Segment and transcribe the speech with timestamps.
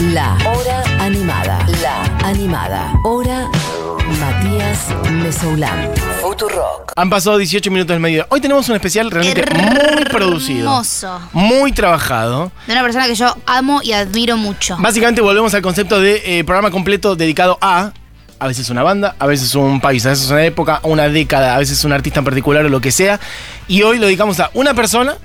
[0.00, 1.58] La Hora Animada.
[1.82, 2.92] La Animada.
[3.02, 3.48] Hora
[4.20, 5.90] Matías Mesoulán.
[6.22, 6.92] Futurock.
[6.94, 8.24] Han pasado 18 minutos del medio.
[8.28, 10.70] Hoy tenemos un especial realmente muy producido.
[10.70, 11.20] Hermoso.
[11.32, 12.52] Muy trabajado.
[12.68, 14.76] De una persona que yo amo y admiro mucho.
[14.78, 17.92] Básicamente volvemos al concepto de eh, programa completo dedicado a
[18.38, 21.58] a veces una banda, a veces un país, a veces una época, una década, a
[21.58, 23.18] veces un artista en particular o lo que sea.
[23.66, 25.16] Y hoy lo dedicamos a una persona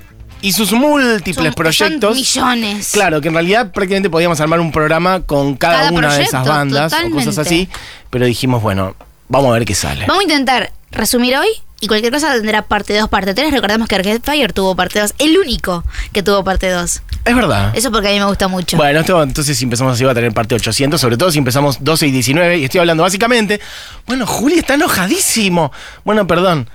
[0.44, 2.18] y sus múltiples Son- proyectos.
[2.26, 2.90] Son millones.
[2.92, 6.46] Claro, que en realidad prácticamente podíamos armar un programa con cada, Cada una de esas
[6.46, 7.66] bandas o cosas así,
[8.10, 8.94] pero dijimos, bueno,
[9.28, 10.04] vamos a ver qué sale.
[10.06, 11.48] Vamos a intentar resumir hoy
[11.80, 13.52] y cualquier cosa tendrá parte 2, parte 3.
[13.52, 17.02] Recordemos que Arcade Fire tuvo parte 2, el único que tuvo parte 2.
[17.24, 17.72] Es verdad.
[17.74, 18.76] Eso porque a mí me gusta mucho.
[18.76, 21.82] Bueno, esto entonces si empezamos así va a tener parte 800, sobre todo si empezamos
[21.82, 23.62] 12 y 19, y estoy hablando básicamente,
[24.06, 25.72] bueno, Juli está enojadísimo.
[26.04, 26.68] Bueno, perdón,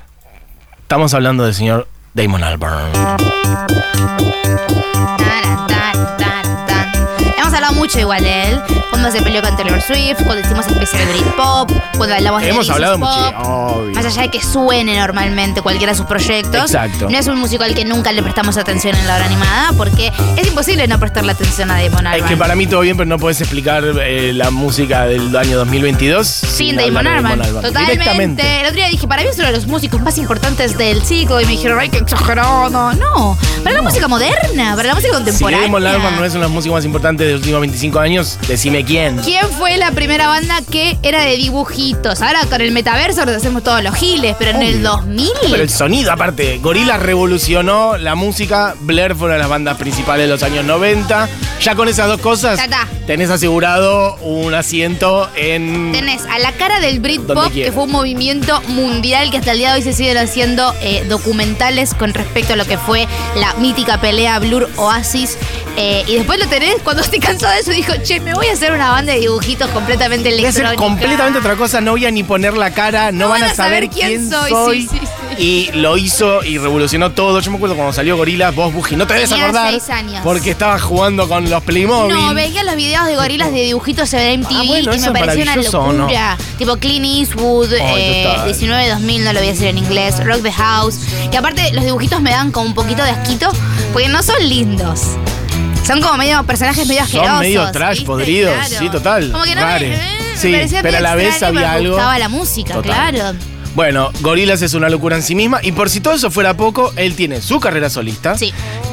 [0.81, 2.91] estamos hablando del señor Damon Albarn.
[7.39, 8.61] Hemos hablado mucho igual de él.
[8.89, 12.65] Cuando se peleó con Taylor Swift, cuando hicimos especial de Britpop, cuando hablamos de Hemos
[12.65, 13.91] This hablado mucho.
[13.93, 16.61] Más allá de que suene normalmente cualquiera de sus proyectos.
[16.71, 17.07] Exacto.
[17.09, 20.11] No es un músico al que nunca le prestamos atención en la hora animada, porque
[20.37, 22.27] es imposible no prestarle atención a Damon Es Albarn.
[22.29, 26.27] que para mí todo bien, pero no puedes explicar eh, la música del año 2022
[26.27, 27.61] Sin Damon hablar de Albarn.
[27.61, 28.59] Totalmente.
[28.59, 31.39] El otro día dije, para mí es uno de los músicos más importantes del siglo.
[31.39, 32.69] Y me dijeron, ay, qué exagerado.
[32.69, 35.65] No, para la música moderna, para la música Si contemporánea.
[35.67, 38.37] Damon Albarn no es una de las músicas más importantes de los últimos 25 años,
[38.47, 39.17] decime quién.
[39.17, 42.21] ¿Quién fue la primera banda que era de dibujitos?
[42.21, 44.89] Ahora con el metaverso nos hacemos todos los giles, pero en el Obvio.
[44.89, 45.29] 2000.
[45.51, 48.75] Pero el sonido, aparte, Gorilla revolucionó la música.
[48.81, 51.29] Blair fue una de las bandas principales de los años 90.
[51.61, 52.59] Ya con esas dos cosas,
[53.05, 55.91] tenés asegurado un asiento en.
[55.91, 59.73] Tenés a la cara del Britpop, que fue un movimiento mundial que hasta el día
[59.73, 63.99] de hoy se siguen haciendo eh, documentales con respecto a lo que fue la mítica
[64.01, 65.37] pelea Blur Oasis.
[65.77, 68.53] Eh, y después lo tenés, cuando estoy cansado de eso, dijo, che, me voy a
[68.53, 72.11] hacer una banda de dibujitos completamente Voy a hacer completamente otra cosa, no voy a
[72.11, 74.87] ni poner la cara, no, van a saber quién, soy.
[74.87, 74.99] Sí.
[75.37, 77.39] Y lo hizo y revolucionó todo.
[77.39, 79.71] Yo me acuerdo cuando salió Gorilla, vos, Buji, no te debes Tenía acordar.
[79.71, 80.21] seis años.
[80.23, 82.13] Porque estabas jugando con los Playmobil.
[82.13, 85.19] No, veía los videos de gorilas de dibujitos en MTV Ah, bueno, y eso me
[85.19, 85.99] es pareció una maravilloso, ¿o no?
[86.03, 86.37] locura.
[86.57, 88.99] Tipo Clint Eastwood, Ay, eh, total.
[88.99, 90.99] 19-2000, no lo voy a decir en inglés, Rock the House.
[91.31, 93.51] Que aparte los dibujitos me dan como un poquito de asquito
[93.93, 95.01] porque no son lindos.
[95.85, 97.39] Son como medio personajes medio Son asquerosos.
[97.39, 98.05] medio trash, ¿viste?
[98.05, 98.75] podridos, Claro.
[98.79, 99.99] sí, total, Como que no me, eh,
[100.37, 103.11] Sí, me pero a la vez había me algo- gustaba la música, Total.
[103.13, 103.37] claro.
[103.75, 105.59] Bueno, Gorillaz es una locura en sí misma.
[105.63, 108.37] Y por si todo eso fuera poco, él tiene su carrera solista.
[108.37, 108.51] Sí.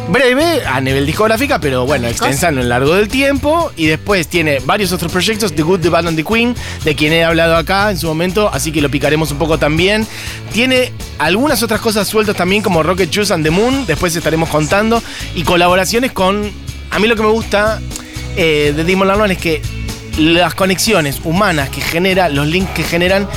[0.08, 3.72] Breve a nivel discográfica, pero bueno, extensa en lo largo del tiempo.
[3.76, 6.54] Y después tiene varios otros proyectos, The Good, The Bad and The Queen,
[6.84, 10.06] de quien he hablado acá en su momento, así que lo picaremos un poco también.
[10.52, 15.02] Tiene algunas otras cosas sueltas también, como Rocket Juice and the Moon, después estaremos contando.
[15.34, 16.50] Y colaboraciones con.
[16.96, 17.78] A mí lo que me gusta
[18.38, 19.60] eh, de Damon Albarn es que
[20.16, 23.28] las conexiones humanas que genera, los links que generan,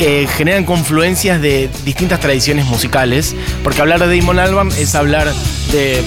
[0.00, 3.36] eh, generan confluencias de distintas tradiciones musicales.
[3.62, 5.32] Porque hablar de Damon Albarn es hablar
[5.70, 6.02] de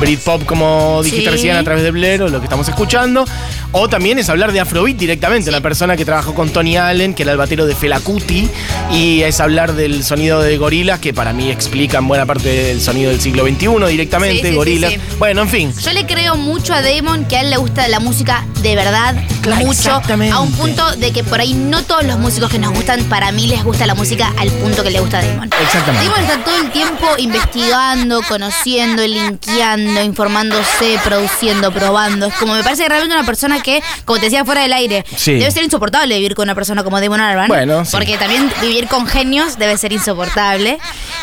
[0.00, 1.30] Britpop, como dijiste Sí.
[1.30, 3.24] recién, a través de Blair, o lo que estamos escuchando.
[3.70, 7.22] O también es hablar de Afrobeat directamente, una persona que trabajó con Tony Allen, que
[7.22, 8.48] era el batero de Fela Kuti,
[8.90, 13.10] y es hablar del sonido de gorilas, que para mí explican buena parte del sonido
[13.10, 14.92] del siglo XXI directamente, Sí, sí, gorilas.
[14.94, 15.16] sí, sí.
[15.18, 15.74] Bueno, en fin.
[15.82, 19.14] Yo le creo mucho a Damon que a él le gusta la música de verdad,
[19.42, 19.92] Claro, mucho,
[20.32, 23.32] a un punto de que por ahí no todos los músicos que nos gustan, para
[23.32, 25.50] mí les gusta la música al punto que le gusta a Damon.
[25.62, 26.06] Exactamente.
[26.06, 32.26] Damon está todo el tiempo investigando, conociendo, linkeando, informándose, produciendo, probando.
[32.26, 35.04] Es como me parece que realmente una persona que, como te decía fuera del aire,
[35.16, 35.32] Sí.
[35.34, 37.48] debe ser insoportable vivir con una persona como Damon Albarn.
[37.48, 37.90] Bueno, sí.
[37.92, 40.78] Porque también vivir con genios debe ser insoportable.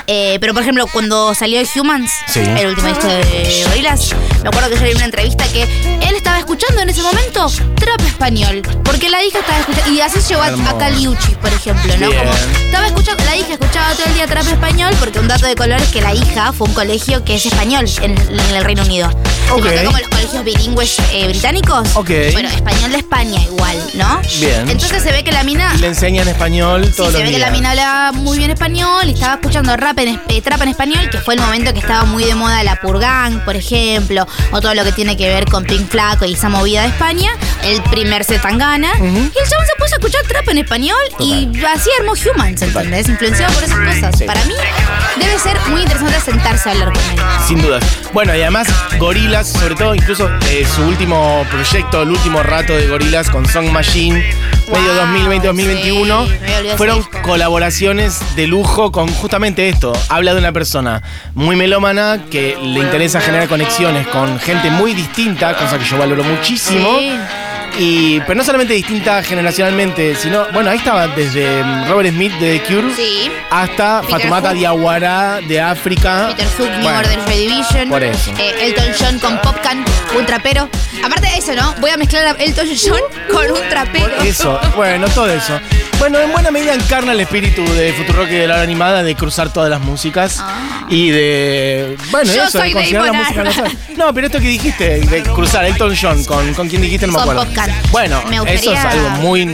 [0.07, 2.39] Eh, pero por ejemplo, cuando salió Humans, Sí.
[2.41, 4.11] el último disco de Gorillaz,
[4.43, 8.01] me acuerdo que yo vi una entrevista que él estaba escuchando en ese momento trap
[8.01, 8.61] español.
[8.83, 9.91] Porque la hija estaba escuchando.
[9.93, 12.09] Y así llegó a, a Caliuchis, por ejemplo, ¿no?
[12.09, 12.19] Bien.
[12.23, 12.33] Como
[12.65, 15.81] estaba escuchando, la hija escuchaba todo el día trap español, porque un dato de color
[15.81, 18.83] es que la hija fue a un colegio que es español en, en el Reino
[18.83, 19.09] Unido.
[19.51, 19.63] Ok.
[19.63, 21.87] Tipo, acá como los colegios bilingües eh, británicos.
[21.95, 22.09] Ok.
[22.33, 24.21] Bueno, español de España igual, ¿no?
[24.39, 24.69] Bien.
[24.69, 27.51] Entonces se ve que la mina le enseñan español Sí, todos se ve que la
[27.51, 31.17] mina hablaba muy bien español y estaba escuchando rap en, eh, trap en español, que
[31.19, 34.83] fue el momento que estaba muy de moda la Purgang, por ejemplo, o todo lo
[34.83, 37.31] que tiene que ver con Pink Flaco y esa movida de España,
[37.63, 38.91] el primer Zetangana.
[38.99, 43.07] Y el chabón se puso a escuchar trap en español y así armó Humans, ¿entendés?
[43.07, 44.15] Influenciado por esas cosas.
[44.17, 44.25] Sí.
[44.25, 44.53] Para mí
[45.19, 47.19] debe ser muy interesante sentarse a hablar con él.
[47.47, 47.83] Sin dudas.
[48.13, 48.67] Bueno, y además,
[49.35, 53.69] Gorilas, sobre todo, incluso eh, su último proyecto, el último rato de Gorilas con Song
[53.69, 54.23] Machine,
[54.71, 59.91] medio Wow, 2020-2021, sí, me había olvidado fueron colaboraciones de lujo con justamente esto.
[60.07, 61.01] Habla de una persona
[61.33, 66.23] muy melómana que le interesa generar conexiones con gente muy distinta, cosa que yo valoro
[66.23, 66.97] muchísimo.
[66.97, 67.11] Sí.
[67.77, 72.59] Y, pero no solamente distinta generacionalmente, sino, bueno, ahí estaba desde mm, Robert Smith de
[72.59, 73.29] The Cure Sí.
[73.49, 74.57] hasta Peter Fatumata Hook.
[74.57, 76.27] Diawara de África.
[76.29, 77.19] Peter Hook, New Bueno, Order
[77.89, 78.31] por eso.
[78.37, 79.83] Eh, Elton John con Popcan,
[80.17, 80.69] un trapero.
[81.03, 81.73] Aparte de eso, ¿no?
[81.79, 82.99] Voy a mezclar a Elton John
[83.31, 84.15] con un trapero.
[84.15, 85.59] Por eso, bueno, todo eso.
[85.99, 89.15] Bueno, en buena medida encarna el espíritu de Futurock y de la hora animada de
[89.15, 90.85] cruzar todas las músicas Ah.
[90.89, 91.97] y de.
[92.11, 93.41] Bueno, Yo eso, soy de considerar la música.
[93.41, 93.77] Albarn.
[93.97, 97.21] No, pero esto que dijiste, de cruzar Elton John con, con quien dijiste, no me
[97.21, 97.47] acuerdo.
[97.91, 99.45] Bueno, Me eso es gustaría- algo muy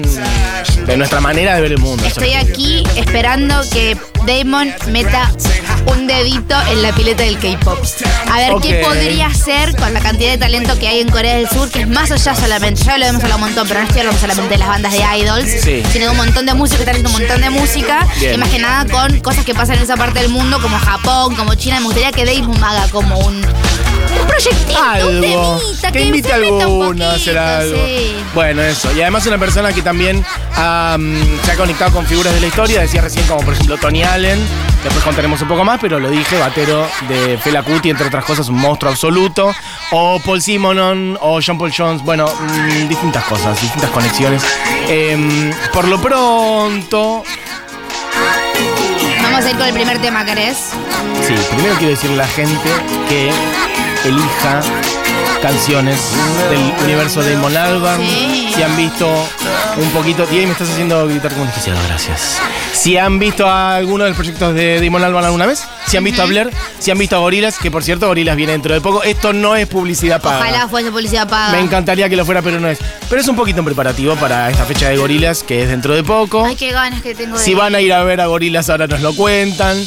[0.85, 2.03] de nuestra manera de ver el mundo.
[2.05, 3.95] Estoy aquí esperando que
[4.25, 5.31] Damon meta
[5.87, 7.79] un dedito en la pileta del K-pop.
[8.31, 11.49] A ver qué podría hacer con la cantidad de talento que hay en Corea del
[11.49, 14.01] Sur, que es más allá solamente, ya lo hemos hablado un montón, pero no estoy
[14.01, 15.83] hablando solamente de las bandas de idols, Sí.
[15.91, 18.35] sino de un montón de están haciendo un montón de música, Bien.
[18.35, 21.35] y más que nada con cosas que pasan en esa parte del mundo, como Japón,
[21.35, 21.79] como China.
[21.79, 23.41] Me gustaría que Damon haga como un,
[24.77, 27.85] algo temita, que que, invite a alguno a hacer algo.
[27.85, 28.15] sí.
[28.33, 28.91] Bueno, eso.
[28.95, 30.23] Y además una persona que también
[30.55, 32.81] am, se ha conectado con figuras de la historia.
[32.81, 34.39] Decía recién como por ejemplo Tony Allen.
[34.83, 38.49] Después contaremos un poco más, pero lo dije, batero de Fela Kuti, entre otras cosas,
[38.49, 39.53] un monstruo absoluto.
[39.91, 42.01] O Paul Simonon, o John Paul Jones.
[42.01, 44.43] Bueno, mm, distintas cosas, distintas conexiones.
[44.87, 47.23] Em, por lo pronto,
[49.31, 50.57] Vamos a ir con el primer tema, ¿querés?
[51.25, 52.69] Sí, primero quiero decirle a la gente
[53.07, 53.31] que
[54.05, 54.61] elija
[55.41, 55.99] canciones
[56.49, 58.01] del universo de Damon Albarn.
[58.01, 58.51] Sí.
[58.55, 59.07] Si han visto
[59.77, 60.27] un poquito.
[60.31, 62.37] Y ahí me estás haciendo gritar como un desquiciado, gracias.
[62.73, 66.03] Si han visto a alguno de los proyectos de Damon Albarn alguna vez, si han
[66.03, 68.81] visto a Blair, si han visto a Gorilas, que por cierto, Gorilas viene dentro de
[68.81, 69.03] poco.
[69.03, 70.39] Esto no es publicidad paga.
[70.39, 71.53] Ojalá fuese publicidad paga.
[71.53, 72.79] Me encantaría que lo fuera, pero no es.
[73.09, 76.03] Pero es un poquito en preparativo para esta fecha de Gorilas, que es dentro de
[76.03, 76.45] poco.
[76.45, 78.87] Ay, qué ganas que tengo de Si van a ir a ver a Gorilas, ahora
[78.87, 79.77] nos lo cuentan.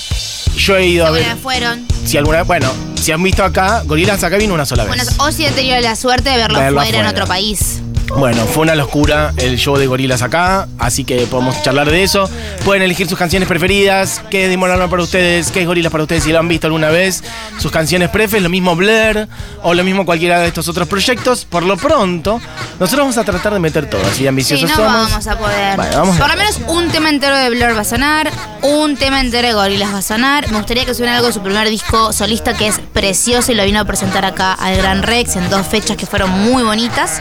[0.57, 1.37] Yo he ido a ver.
[1.37, 1.94] Fueron.
[2.05, 4.95] Si alguna bueno, si han visto acá, Gorilas acá vino una sola vez.
[4.97, 7.11] Bueno, o si he tenido la suerte de verlo, Verlo fuera en afuera.
[7.23, 7.81] otro país.
[8.17, 12.29] Bueno, fue una locura el show de Gorilas acá, así que podemos charlar de eso.
[12.65, 16.25] Pueden elegir sus canciones preferidas, qué es Albarn para ustedes, qué es Gorilas para ustedes
[16.25, 17.23] si lo han visto alguna vez,
[17.59, 19.29] sus canciones prefes, lo mismo Blair
[19.63, 21.45] o lo mismo cualquiera de estos otros proyectos.
[21.45, 22.41] Por lo pronto,
[22.79, 25.11] nosotros vamos a tratar de meter todo, así de Sí, ambiciosos no somos.
[25.11, 25.77] vamos a poder.
[25.77, 28.31] Vamos Por lo menos un tema entero de Blur va a sonar,
[28.63, 30.51] un tema entero de Gorillaz va a sonar.
[30.51, 33.65] Me gustaría que suene algo de su primer disco solista que es precioso y lo
[33.65, 37.21] vino a presentar acá al Gran Rex en dos fechas que fueron muy bonitas.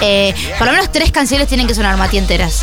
[0.00, 0.23] Eh,
[0.58, 2.62] por lo menos tres canciones tienen que sonar, Mati, enteras.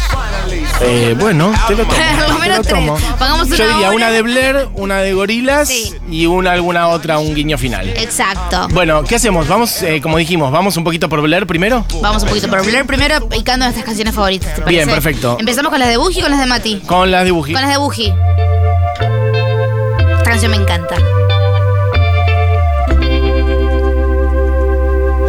[0.82, 1.96] Eh, bueno, te lo tomo.
[1.96, 2.74] Por lo te menos lo tres.
[2.74, 2.98] tomo.
[3.20, 3.96] Pongamos Yo una diría hora.
[3.96, 5.94] una de Blair, una de Gorilas Sí.
[6.10, 7.90] y una alguna otra, un guiño final.
[7.98, 8.68] Exacto.
[8.72, 9.48] Bueno, ¿qué hacemos?
[9.48, 11.86] Vamos, eh, como dijimos, vamos un poquito por Blair primero.
[12.02, 14.64] Vamos un poquito por Blur primero picando nuestras canciones favoritas, ¿te?
[14.66, 15.38] Bien, perfecto.
[15.40, 16.80] Empezamos con las de Boogie y con las de Mati.
[16.86, 17.54] Con las de Buji.
[17.54, 18.14] Con las de Boogie.
[20.18, 20.96] Esta canción me encanta.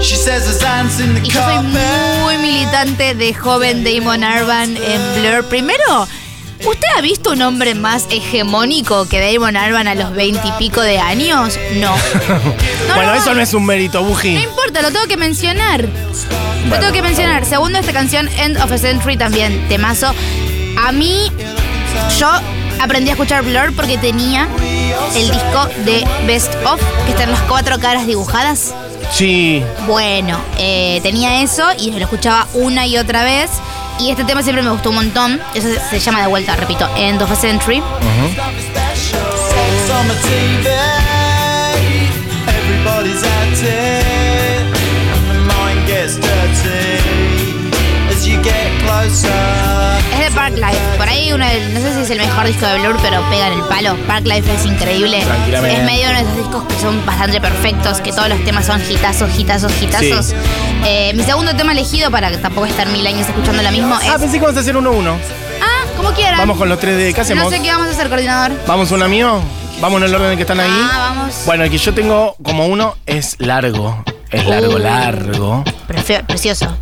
[0.03, 5.45] Y yo soy muy militante de joven Damon Albarn en Blur.
[5.45, 6.09] Primero,
[6.67, 11.57] ¿usted ha visto un hombre más hegemónico que Damon Albarn a los veintipico de años?
[11.77, 11.95] No.
[12.89, 14.37] No, bueno, no, eso no es un mérito, No Buji.
[14.37, 15.89] importa, lo tengo que mencionar.
[16.69, 17.47] Lo tengo que mencionar.
[17.47, 20.13] Segundo, esta canción, End of a Century, también temazo.
[20.85, 21.31] A mí,
[22.19, 22.29] yo
[22.81, 24.49] aprendí a escuchar Blur porque tenía
[25.15, 28.75] el disco de Best Of, que están las cuatro caras dibujadas.
[29.13, 29.63] Sí.
[29.87, 33.51] Bueno, eh, tenía eso y lo escuchaba una y otra vez.
[34.01, 35.41] Y este tema siempre me gustó un montón.
[35.55, 37.83] Eso se, se llama de vuelta, repito, End of a Century.
[38.97, 40.09] Sex on
[50.43, 50.97] Parklife.
[50.99, 53.47] Por ahí uno del- no sé si es el mejor disco de Blur, pero pega
[53.47, 53.95] en el palo.
[54.09, 55.21] Parklife es increíble.
[55.25, 55.77] Tranquilamente.
[55.81, 58.81] Es medio uno de esos discos que son bastante perfectos, que todos los temas son
[58.91, 60.27] hitazos, hitazos, hitazos.
[60.27, 60.35] Sí.
[60.85, 64.09] Eh, mi segundo tema elegido, para que tampoco estar mil años escuchando lo mismo, es.
[64.11, 65.17] Ah, pensé que vamos a hacer uno uno.
[65.63, 66.39] Ah, como quieran.
[66.39, 67.15] Vamos con los tres de.
[67.15, 67.45] ¿Qué hacemos?
[67.45, 68.51] No sé qué vamos a hacer, coordinador.
[68.67, 69.41] ¿Vamos uno mío?
[69.81, 70.71] ¿Vamos en el orden en que están ahí?
[70.73, 71.35] Ah, vamos.
[71.47, 74.03] Bueno, el que yo tengo como uno es largo.
[74.33, 74.79] Es largo, Uh.
[74.79, 75.65] largo.
[76.27, 76.77] Precioso.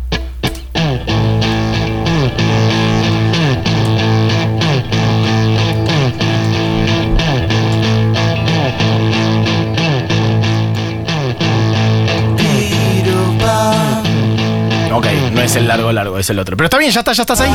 [15.01, 16.55] Ok, no es el largo, largo, es el otro.
[16.55, 17.49] Pero está bien, ya está, ya estás ahí.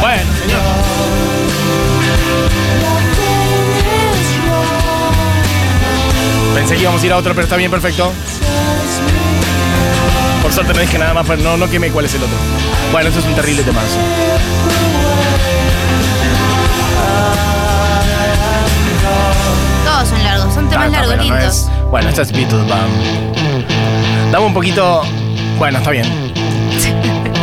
[0.00, 0.60] Bueno, señor.
[6.54, 8.12] Pensé que íbamos a ir a otro, pero está bien, perfecto.
[10.42, 12.36] Por suerte no dije nada más, pero no, no quemé cuál es el otro.
[12.92, 13.98] Bueno, eso es un terrible temazo.
[19.84, 22.62] todos son largos, son temas Ah, largos, no es- Bueno, esta es Beatles
[24.30, 25.02] Dame un poquito.
[25.58, 26.29] Bueno, está bien.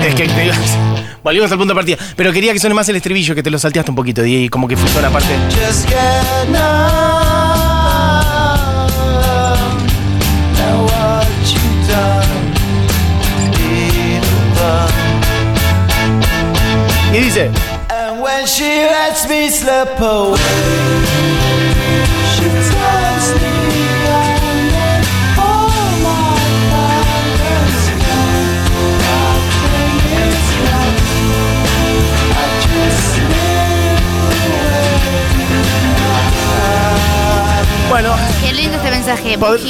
[0.06, 0.52] Es que te-
[1.24, 1.98] volvimos al punto de partida.
[2.16, 4.68] Pero quería que suene más el estribillo, que te lo salteaste un poquito, y como
[4.68, 5.28] que fuera parte.
[5.52, 5.98] Just get
[6.50, 6.62] numb.
[10.58, 12.28] Now what you done?
[13.52, 14.94] Beetlejuice.
[17.14, 17.50] Y dice.
[17.90, 20.38] And when she lets me slip away,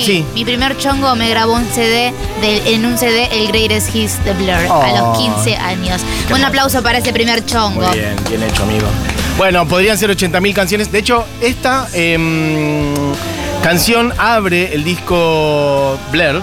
[0.04, 0.26] sí.
[0.34, 4.34] Mi primer chongo me grabó un CD de- en un CD el Greatest Hits de
[4.34, 6.02] Blur a los 15 años.
[6.34, 7.88] Un aplauso para ese primer chongo.
[7.88, 8.88] Muy bien, bien hecho, amigo.
[9.38, 10.92] Bueno, podrían ser 80.000 canciones.
[10.92, 12.94] De hecho, esta em,
[13.64, 16.42] canción abre el disco Blair.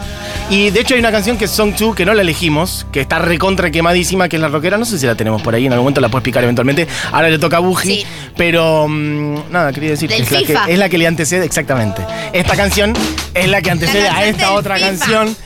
[0.50, 3.00] Y de hecho hay una canción que es Song 2, que no la elegimos, que
[3.00, 4.76] está recontra quemadísima, que es la rockera.
[4.76, 6.86] No sé si la tenemos por ahí, en algún momento la puedes picar eventualmente.
[7.12, 7.88] Ahora le toca a Buji.
[7.88, 8.06] Sí.
[8.36, 12.02] Pero mm, nada, quería decir que es, la que es la que le antecede, exactamente.
[12.32, 12.92] Esta canción
[13.32, 14.86] es la que antecede a esta otra FIFA.
[14.88, 15.36] canción.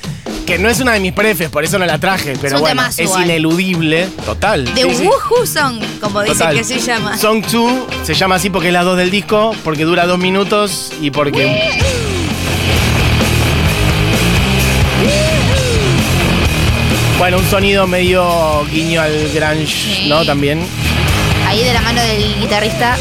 [0.46, 2.34] Que no es una de mis prefes, por eso no la traje.
[2.40, 3.24] Pero bueno, es igual.
[3.24, 4.08] ineludible.
[4.24, 4.64] Total.
[4.74, 5.06] The Sí.
[5.06, 6.56] Woohoo Song, como dice Total.
[6.56, 7.16] que se llama.
[7.18, 10.90] Song 2 se llama así porque es la 2 del disco, porque dura dos minutos
[11.02, 11.78] y porque.
[17.18, 20.08] Bueno, un sonido medio guiño al grunge, Sí.
[20.08, 20.24] ¿no?
[20.24, 20.64] También.
[21.46, 22.96] Ahí de la mano del guitarrista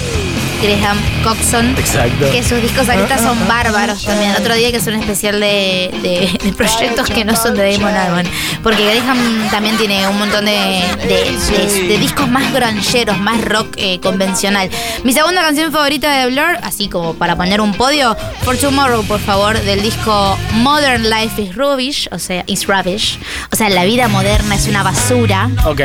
[0.61, 1.75] Graham Coxon.
[1.77, 2.31] Exacto.
[2.31, 4.31] Que sus discos solistas son bárbaros también.
[4.39, 7.93] Otro día que es un especial de, de- de proyectos que no son de Damon
[7.95, 8.27] Albarn.
[8.63, 14.69] Porque Graham también tiene un montón de, discos más granjeros, más rock eh, convencional.
[15.03, 19.19] Mi segunda canción favorita de Blur, así como para poner un podio, For Tomorrow, por
[19.19, 23.19] favor, del disco Modern Life is Rubbish, o sea, is rubbish.
[23.51, 25.77] O sea, la vida moderna es una basura Ok.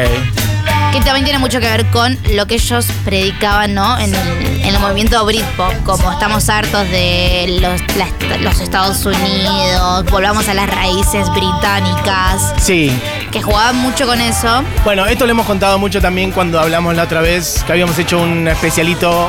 [0.93, 3.99] que también tiene mucho que ver con lo que ellos predicaban ¿no?
[3.99, 10.55] en, el, en el movimiento Britpop, como estamos hartos de los, Estados Unidos, volvamos a
[10.55, 12.93] las raíces británicas, Sí.
[13.31, 14.63] que jugaban mucho con eso.
[14.85, 18.19] Bueno, esto lo hemos contado mucho también cuando hablamos la otra vez, que habíamos hecho
[18.21, 19.29] un especialito.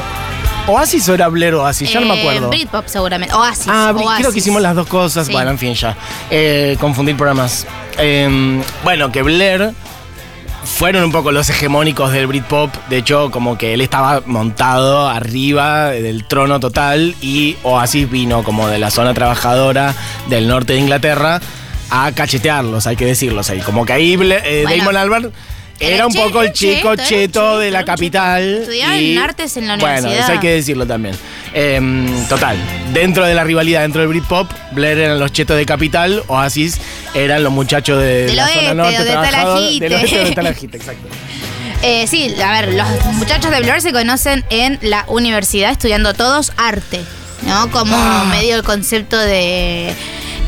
[0.66, 1.92] ¿Oasis o era Blair Oasis?
[1.92, 2.50] Ya no me Eh, acuerdo.
[2.50, 3.68] Britpop seguramente, Oasis.
[3.68, 4.18] Ah, Oasis.
[4.20, 5.28] creo que hicimos las dos cosas.
[5.28, 5.34] Sí.
[5.34, 5.98] Bueno, en fin, ya.
[6.30, 7.68] Eh, confundir programas.
[7.98, 9.74] Eh, bueno, que Blair
[10.64, 12.74] fueron un poco los hegemónicos del Britpop.
[12.90, 18.68] De hecho, como que él estaba montado arriba del trono total y Oasis vino como
[18.68, 19.94] de la zona trabajadora
[20.30, 21.42] del norte de Inglaterra
[21.90, 23.60] a cachetearlos, hay que decirlos ahí.
[23.60, 24.78] Como que ahí eh, Bueno.
[24.78, 25.32] Damon Albarn
[25.80, 28.42] Era un poco el chico cheto, de la capital.
[28.62, 30.24] Estudiaba en artes en la Bueno, universidad.
[30.24, 31.16] eso hay que decirlo también.
[31.54, 32.58] Em, total,
[32.94, 36.78] dentro de la rivalidad, dentro del Britpop, Blair eran los chetos de Capital, Oasis
[37.14, 39.90] eran los muchachos de Del la oeste, zona norte, de trabajador, Talajite.
[39.90, 41.08] del oeste de Talajite, exacto.
[41.86, 46.54] Eh, sí, a ver, los muchachos de Blur se conocen en la universidad estudiando todos
[46.56, 47.02] arte,
[47.46, 47.70] ¿no?
[47.72, 48.26] Como Ah.
[48.32, 49.94] medio el concepto de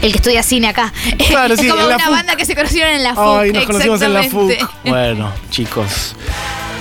[0.05, 0.93] el que estudia cine acá.
[1.27, 2.13] Claro, es sí, como en la una FUC.
[2.15, 3.39] banda que se conocieron en la FUC.
[3.39, 4.51] Ay, nos conocimos en la FUC.
[4.51, 4.75] exactamente.
[4.89, 6.15] Bueno, chicos.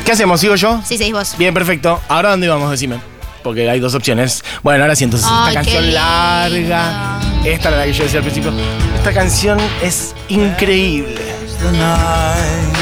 [0.05, 0.41] ¿Qué hacemos?
[0.41, 0.81] ¿Sigo yo?
[0.85, 1.35] Sí, seguís vos.
[1.39, 2.01] Bien, perfecto.
[2.09, 2.71] ¿Ahora dónde vamos?
[2.71, 3.01] Decime.
[3.43, 4.43] Porque hay dos opciones.
[4.63, 5.99] Bueno, ahora sí, entonces Ay, esta qué canción lindo.
[6.01, 7.21] larga.
[7.45, 8.53] Esta era la que yo decía al principio.
[8.97, 11.21] Esta canción es increíble.
[11.61, 12.75] the night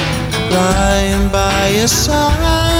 [0.50, 2.71] lying by your side tender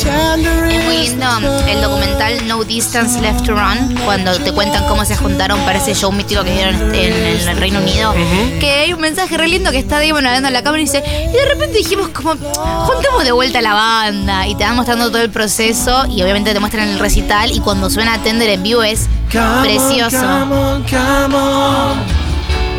[0.00, 1.26] Es muy lindo
[1.66, 5.92] el documental No Distance Left to Run, cuando te cuentan cómo se juntaron para ese
[5.92, 8.14] show mítico que dieron en, el Reino Unido.
[8.60, 11.02] Que hay un mensaje re lindo que está Damon hablando en la cámara y dice,
[11.28, 15.20] y de repente dijimos como, juntemos de vuelta la banda y te van mostrando todo
[15.20, 19.08] el proceso y obviamente te muestran el recital y cuando suena Tender en vivo es
[19.30, 20.20] precioso.
[20.20, 21.98] Come on, come on.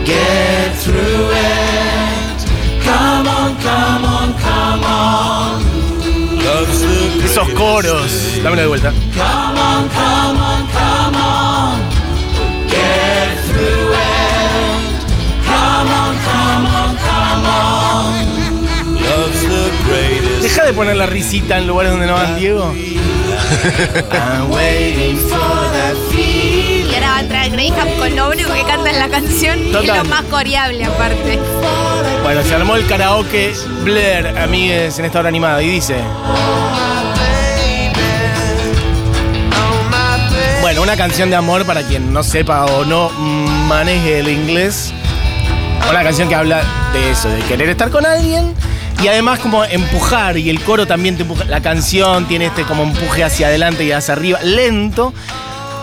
[0.05, 2.39] Get through it.
[2.85, 5.68] Come on, come on, come on.
[7.23, 8.41] Esos coros.
[8.43, 8.91] Dámelo de vuelta.
[8.91, 11.39] Come on, come on, come on.
[20.41, 22.73] Deja de poner la risita en lugares donde no van Diego.
[27.27, 29.97] va a Graham con lo único que canta en la canción es Total.
[29.97, 31.39] lo más coreable aparte.
[32.23, 35.61] Bueno, se armó el karaoke Blair, amigues, en esta hora animada.
[35.61, 35.95] Y dice.
[40.61, 44.93] Bueno, una canción de amor para quien no sepa o no maneje el inglés.
[45.89, 46.61] Una canción que habla
[46.93, 48.53] de eso, de querer estar con alguien
[49.01, 51.45] y además como empujar y el coro también te empuja.
[51.45, 55.13] La canción tiene este como empuje hacia adelante y hacia arriba, lento,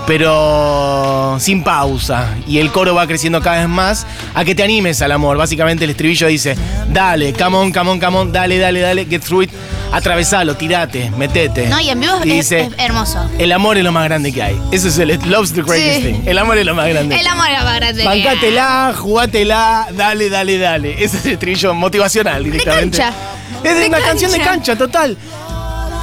[0.06, 2.34] pero sin pausa.
[2.46, 5.36] Y el coro va creciendo cada vez más a que te animes al amor.
[5.36, 6.56] Básicamente el estribillo dice,
[6.88, 9.50] dale, come on, come on, come on, dale, dale, dale, get through it,
[9.92, 11.66] atravesalo, tirate, metete.
[11.68, 13.28] No, y en vivo Y es, dice, es hermoso.
[13.38, 14.60] el amor es lo más grande que hay.
[14.72, 16.12] Eso es el Love's the greatest Sí.
[16.12, 16.22] thing.
[16.26, 17.18] El amor es lo más grande.
[17.18, 18.04] El amor es más grande.
[18.04, 21.02] Bancátela, jugátela, dale, dale, dale.
[21.04, 22.98] Ese es el estribillo motivacional directamente.
[22.98, 23.14] cancha.
[23.62, 24.50] Es de, De una canción de cancha.
[24.52, 25.16] cancha, total.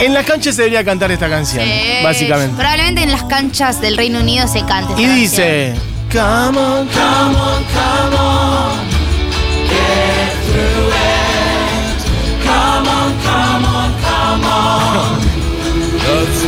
[0.04, 2.04] En las canchas se debería cantar esta canción, Sí.
[2.04, 2.56] básicamente.
[2.58, 4.92] Probablemente en las canchas del Reino Unido se cante.
[4.94, 5.16] esta Y canción.
[5.16, 5.74] dice,
[6.12, 8.84] come on, come on, come on.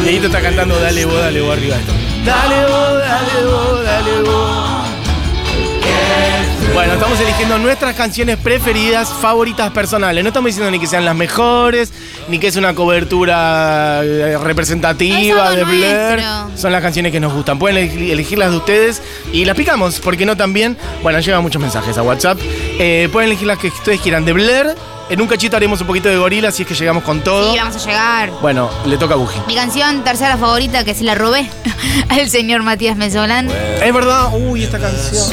[0.04, 1.92] Dieguito está cantando Dale vos, dale vos arriba esto.
[2.26, 3.55] Dale vos, dale vos,
[7.64, 10.24] nuestras canciones preferidas, favoritas personales.
[10.24, 11.92] No estamos diciendo ni que sean las mejores,
[12.28, 16.20] ni que es una cobertura eh, representativa de Blair.
[16.22, 16.58] nuestro.
[16.58, 17.60] Son las canciones que nos gustan.
[17.60, 20.78] Pueden elegir elegir las de ustedes y las picamos, porque no también.
[21.04, 22.40] Bueno, llegan muchos mensajes a WhatsApp.
[22.80, 24.76] Eh, pueden elegir las que ustedes quieran de Blair.
[25.08, 27.52] En un cachito haremos un poquito de gorila si es que llegamos con todo.
[27.52, 28.32] Sí, vamos a llegar.
[28.42, 29.40] Bueno, le toca a Buji.
[29.48, 31.48] Mi canción tercera favorita, que se la robé
[32.10, 33.48] al señor Matías Mesolán.
[33.50, 35.32] Es verdad, uy, esta canción.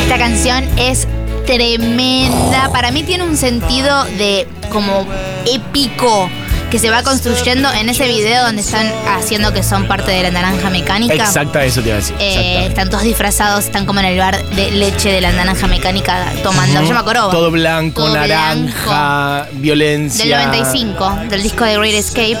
[0.00, 1.06] Esta canción es
[1.46, 2.68] tremenda.
[2.72, 5.06] Para mí tiene un sentido de como
[5.46, 6.28] épico
[6.70, 10.30] que se va construyendo en ese video donde están haciendo que son parte de la
[10.30, 11.14] naranja mecánica.
[11.14, 12.16] Exacta, eso te iba a decir.
[12.18, 16.32] Eh, están todos disfrazados, están como en el bar de leche de la naranja mecánica
[16.42, 16.82] tomando.
[16.82, 17.30] Yo me acuerdo.
[17.30, 20.24] Todo blanco, Todo naranja, violencia.
[20.24, 22.38] Del 95, del disco de Great Escape.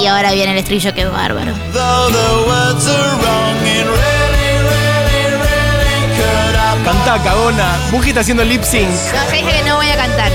[0.00, 1.52] Y ahora viene el estribillo que bárbaro.
[3.76, 4.16] Could have
[6.86, 7.76] Cantá, cagona.
[7.90, 8.88] Buji está haciendo lip sync.
[8.88, 10.30] No, ya dije que no voy a cantar.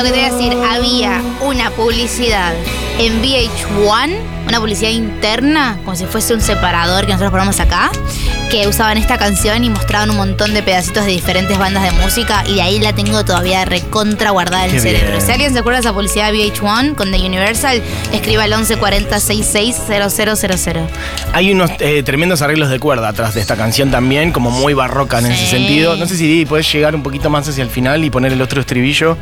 [0.00, 2.54] Lo que te voy a decir, había una publicidad
[2.98, 4.16] en VH1,
[4.46, 7.90] una publicidad interna, como si fuese un separador que nosotros ponemos acá,
[8.50, 12.44] que usaban esta canción y mostraban un montón de pedacitos de diferentes bandas de música
[12.46, 15.10] y de ahí la tengo todavía recontra guardada en el cerebro.
[15.10, 15.20] bien.
[15.20, 19.20] Si alguien se acuerda de esa publicidad de VH1 con The Universal, escriba al 1140
[19.20, 20.80] 660000.
[21.34, 25.18] Hay unos eh, tremendos arreglos de cuerda atrás de esta canción también, como muy barroca
[25.18, 25.96] en ese sentido.
[25.96, 28.40] No sé si Didi puedes llegar un poquito más hacia el final y poner el
[28.40, 29.18] otro estribillo.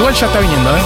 [0.00, 0.80] Igual ya está viniendo, ¿eh?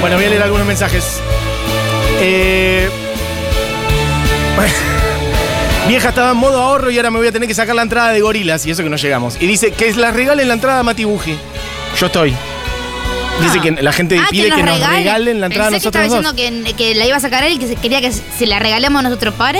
[0.00, 1.20] Bueno, voy a leer algunos mensajes.
[2.20, 2.88] Eh,
[5.88, 8.12] Vieja estaba en modo ahorro y ahora me voy a tener que sacar la entrada
[8.12, 9.38] de gorilas y eso que no llegamos.
[9.40, 11.36] Y dice que la regalen la entrada a Mati Buji.
[11.98, 12.36] Yo estoy.
[13.40, 14.96] Dice que la gente Ah, pide que, nos regale.
[14.98, 16.36] regalen la entrada a Pensé que nosotros estaba dos.
[16.36, 18.58] diciendo que, que la iba a sacar él y que se- quería que se la
[18.58, 19.34] regalemos nosotros.
[19.34, 19.58] ¡Para!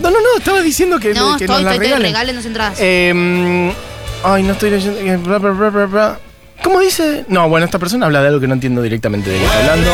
[0.00, 2.02] No, no, no, estaba diciendo que, No, que estoy, nos la estoy, estoy, regalen.
[2.12, 2.78] regalen las entradas.
[2.80, 3.72] Eh,
[4.24, 4.98] ay, no estoy leyendo.
[5.00, 6.18] eh, bla, bla, bla, bla, bla.
[6.62, 7.24] ¿Cómo dice?
[7.28, 9.90] No, bueno, esta persona habla de algo que no entiendo directamente de qué está hablando.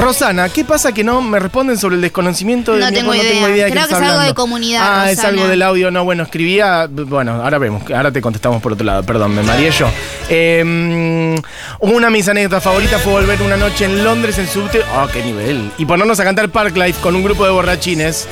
[0.00, 3.20] Rosana, ¿qué pasa que no me responden sobre el desconocimiento de No mi tengo no
[3.20, 3.32] idea.
[3.32, 5.90] tengo idea de Creo que es algo de comunidad, Ah, es algo del audio.
[5.90, 6.86] No, bueno, escribía.
[6.90, 7.82] Bueno, ahora vemos.
[7.90, 9.02] Ahora te contestamos por otro lado.
[9.02, 9.88] Perdón, me mareé yo.
[10.28, 11.36] Eh,
[11.80, 14.80] una de mis anécdotas favoritas fue volver una noche en Londres en subte.
[14.96, 15.70] ¡Oh, qué nivel!
[15.78, 18.26] Y ponernos a cantar Parklife con un grupo de borrachines.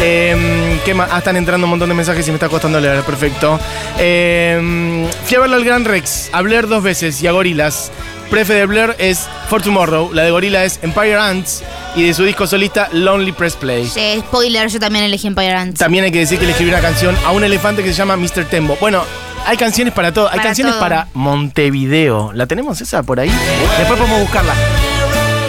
[0.00, 1.08] Eh, ¿qué más?
[1.12, 3.02] Ah, están entrando un montón de mensajes y me está costando leer.
[3.02, 3.58] Perfecto.
[3.98, 7.90] Eh, fui a verlo al Gran Rex, a Blair dos veces y a Gorilas.
[8.30, 11.62] Prefe de Blair es For Tomorrow, la de Gorila es Empire Ants
[11.96, 13.88] y de su disco solista Lonely Press Play.
[13.88, 15.80] Sí, spoiler, yo también elegí Empire Ants.
[15.80, 18.16] También hay que decir que le escribió una canción a un elefante que se llama
[18.16, 18.44] Mr.
[18.44, 18.76] Tembo.
[18.80, 19.02] Bueno,
[19.46, 20.26] hay canciones para todo.
[20.28, 20.80] Hay Para canciones todo.
[20.80, 22.32] para Montevideo.
[22.32, 23.30] ¿La tenemos esa por ahí?
[23.78, 24.54] Después podemos buscarla.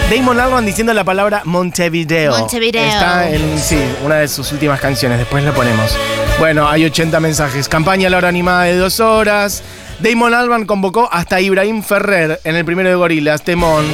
[0.09, 2.37] Damon Albarn diciendo la palabra Montevideo.
[2.37, 2.83] Montevideo.
[2.83, 5.19] Está en, sí, una de sus últimas canciones.
[5.19, 5.95] Después la ponemos.
[6.41, 7.69] Bueno, hay 80 mensajes.
[7.69, 9.61] Campaña a la hora animada de dos horas.
[9.99, 13.85] Damon Albarn convocó hasta Ibrahim Ferrer en el primero de Gorilas, Temón.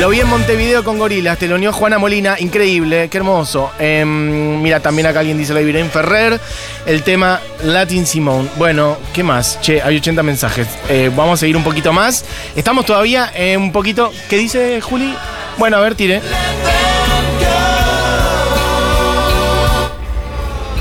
[0.00, 3.70] Lo vi en Montevideo con Gorilas, te lo unió Juana Molina, increíble, qué hermoso.
[3.78, 6.40] Em, mira, también acá alguien dice lo Ibrahim Ferrer,
[6.84, 8.48] el tema Latin Simone.
[8.56, 9.60] Bueno, ¿qué más?
[9.60, 10.66] Che, hay 80 mensajes.
[10.88, 12.24] Eh, vamos a seguir un poquito más.
[12.56, 14.10] Estamos todavía eh, un poquito.
[14.28, 15.14] ¿Qué dice Juli?
[15.58, 16.20] Bueno, a ver, tire.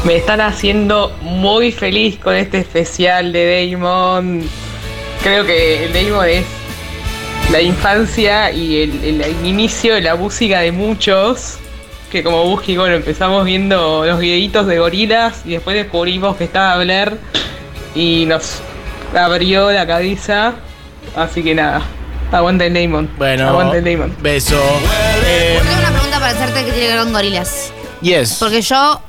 [0.06, 4.44] Me están haciendo muy feliz con este especial de Damon.
[5.24, 6.46] Creo que el Damon es
[7.52, 11.58] la infancia y el, el- el inicio de la música de muchos.
[12.12, 16.78] Que como Busky, bueno, empezamos viendo los videitos de gorilas y después descubrimos que estaba
[16.84, 17.18] Blair
[17.96, 18.60] y nos
[19.16, 20.54] abrió la cabeza.
[21.16, 21.82] Así que nada,
[22.32, 23.10] Aguanta el Damon.
[23.18, 24.16] Bueno, Aguanta el Damon.
[24.22, 24.62] beso.
[25.26, 27.72] Eh, Tengo una pregunta para hacerte que tiene que ver con gorilas.
[28.02, 28.36] yes.
[28.40, 29.02] Porque yo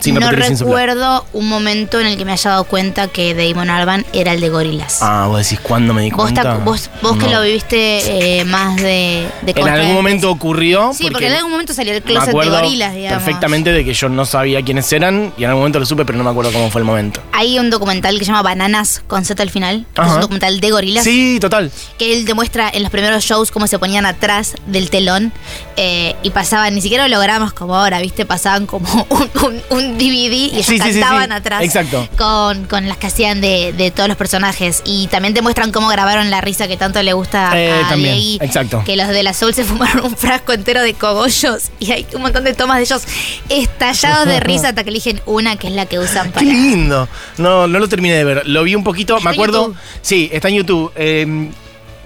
[0.00, 3.70] Sin no sin recuerdo un momento en el que me haya dado cuenta que Damon
[3.70, 4.98] Alban era el de gorilas.
[5.02, 6.42] Ah, vos decís, ¿cuándo me di Vos, cuenta?
[6.42, 10.92] ta- vos, vos que lo viviste eh, más de, de En algún momento ocurrió.
[10.94, 13.22] Sí, porque, en algún momento salió el closet de gorilas, digamos.
[13.22, 16.16] perfectamente de que yo no sabía quiénes eran y en algún momento lo supe, pero
[16.18, 17.20] no me acuerdo cómo fue el momento.
[17.32, 19.86] Hay un documental que se llama Bananas con Z al final.
[19.94, 21.04] que Es un documental de gorilas.
[21.04, 21.70] Sí, total.
[21.98, 25.32] que él demuestra en los primeros shows cómo se ponían atrás del telón
[25.76, 28.24] eh, y pasaban ni siquiera hologramas como ahora, ¿viste?
[28.26, 31.00] Pasaban como un, un- un DVD y ellos Sí, sí, sí, sí.
[31.00, 32.08] cantaban atrás Exacto.
[32.16, 34.82] Con, con las que hacían de, de todos los personajes.
[34.84, 38.42] Y también te muestran cómo grabaron la risa que tanto le gusta Eh, a también,
[38.42, 38.82] exacto.
[38.84, 42.22] Que los de la Soul se fumaron un frasco entero de cogollos y hay un
[42.22, 43.02] montón de tomas de ellos
[43.48, 46.46] estallados de risa hasta que eligen una que es la que usan Qué para...
[46.46, 47.08] lindo.
[47.38, 48.42] No, no lo terminé de ver.
[48.46, 49.20] Lo vi un poquito.
[49.20, 49.68] Me acuerdo.
[49.68, 49.76] YouTube.
[50.02, 50.92] Sí, está en YouTube.
[50.96, 51.50] Eh,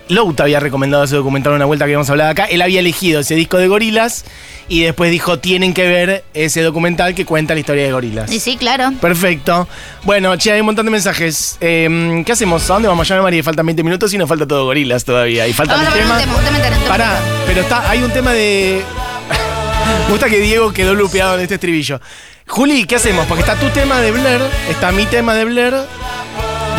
[0.09, 2.45] Lou te había recomendado ese documental una vuelta que habíamos hablado acá.
[2.45, 4.25] Él había elegido ese disco de gorilas
[4.69, 8.31] y después dijo: tienen que ver ese documental que cuenta la historia de gorilas.
[8.31, 8.93] Sí, sí, claro.
[9.01, 9.67] Perfecto.
[10.03, 11.57] Bueno, che, hay un montón de mensajes.
[11.61, 12.69] Eh, ¿Qué hacemos?
[12.71, 13.43] ¿A dónde vamos a llamar, María?
[13.43, 15.49] Faltan 20 minutos y nos falta todo gorilas todavía.
[15.49, 16.89] Y falta Vamos a mi poner un tema.
[16.89, 18.83] Pará, pero está, hay un tema de.
[20.07, 22.01] Me gusta que Diego quedó lupeado en este estribillo.
[22.47, 23.27] Juli, ¿qué hacemos?
[23.27, 25.75] Porque está tu tema de Blair, está mi tema de Blair.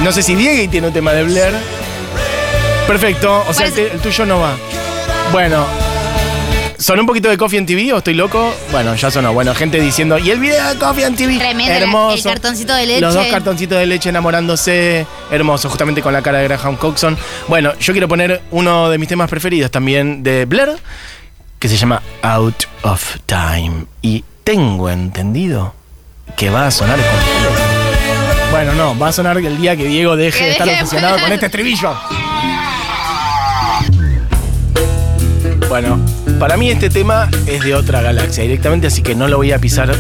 [0.04, 1.85] No sé si Diego tiene un tema de Blair.
[2.88, 4.56] Perfecto, o sea, el, Parece- te- el tuyo no va.
[5.32, 5.65] Bueno,
[6.78, 8.54] ¿sonó un poquito de Coffee en TV o estoy loco?
[8.71, 9.34] Bueno, ya sonó.
[9.34, 11.38] Bueno, gente diciendo, ¿y el video de Coffee en TV?
[11.39, 12.15] Tremendo, Hermoso.
[12.15, 13.02] el cartoncito de leche.
[13.02, 15.08] Los dos cartoncitos de leche enamorándose.
[15.32, 17.17] Hermoso, justamente con la cara de Graham Coxon.
[17.48, 20.78] Bueno, yo quiero poner uno de mis temas preferidos también de Blair,
[21.58, 23.86] que se llama Out of Time.
[24.04, 25.74] Y tengo entendido
[26.38, 27.06] que va a sonar con
[28.52, 30.84] Bueno, no, va a sonar el día que Diego deje Que de estar deje de
[30.84, 31.93] obsesionado con este estribillo.
[35.76, 36.00] Bueno,
[36.40, 39.60] para mí este tema es de otra galaxia directamente, así que no lo voy a
[39.60, 39.94] pisar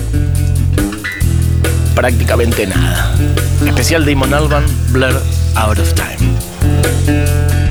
[1.93, 3.13] prácticamente nada.
[3.65, 5.21] Especial Damon Alban, Blur
[5.55, 7.64] Out of Time.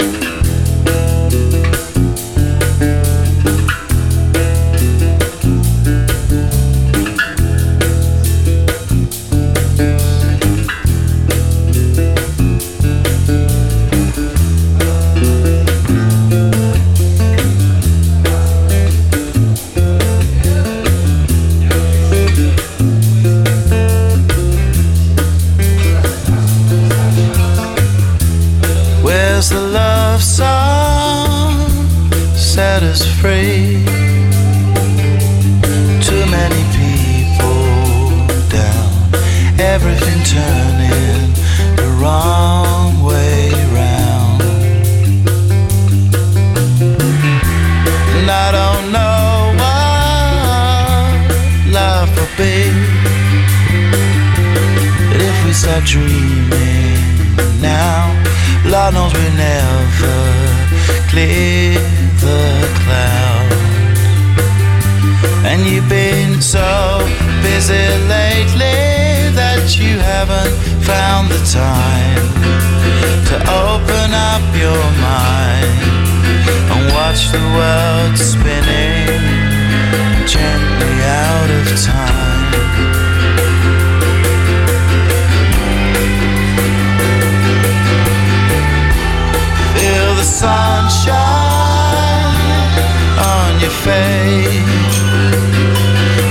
[93.85, 94.65] Face.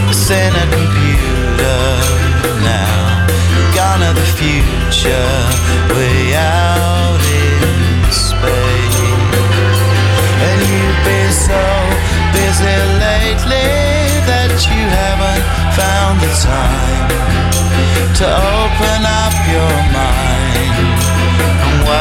[0.10, 1.86] It's in computer
[2.66, 3.28] now.
[3.78, 5.34] Gone to the future,
[5.94, 9.00] way out in space.
[10.48, 11.64] And you've been so
[12.34, 13.70] busy lately
[14.30, 15.46] that you haven't
[15.78, 17.10] found the time
[18.20, 18.53] to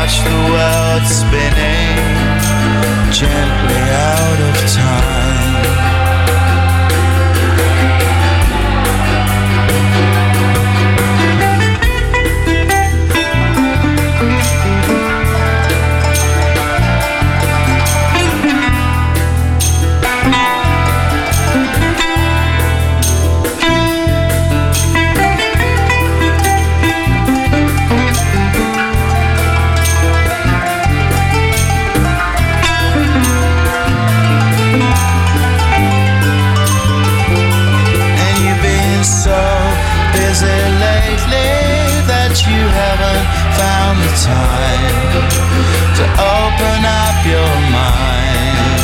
[0.03, 1.97] watch the world spinning
[3.13, 5.82] gently out of time.
[44.21, 45.13] time
[45.97, 48.81] to open up your mind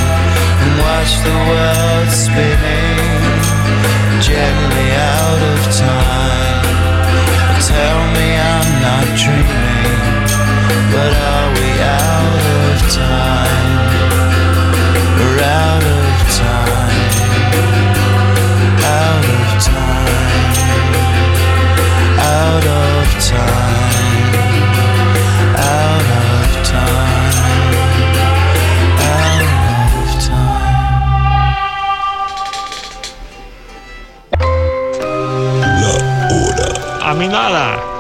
[0.62, 2.98] and watch the world spinning
[4.24, 6.64] gently out of time.
[7.60, 10.00] Tell me I'm not dreaming,
[10.92, 13.27] but are we out of time?
[37.28, 37.97] nada.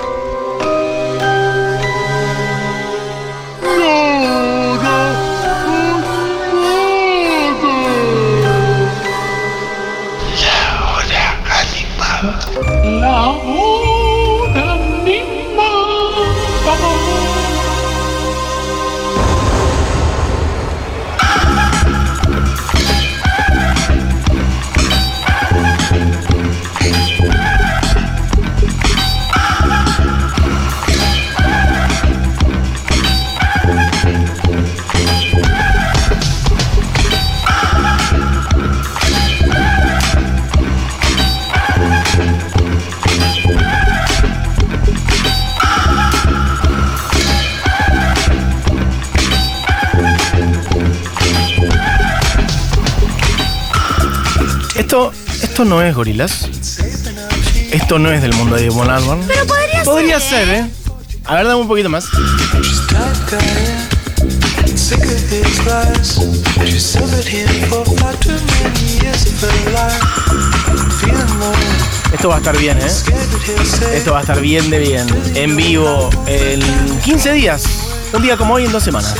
[55.68, 56.48] No es gorilas.
[57.70, 59.22] Esto no es del mundo de Damon Albarn.
[59.26, 60.46] Pero podría, Podría ser.
[60.46, 60.70] ser, ¿eh?
[61.26, 62.06] A ver, dame un poquito más.
[72.12, 72.90] Esto va a estar bien, ¿eh?
[73.94, 75.06] Esto va a estar bien de bien.
[75.34, 76.60] En vivo en
[77.04, 77.62] 15 días.
[78.12, 79.14] Un día como hoy en dos semanas.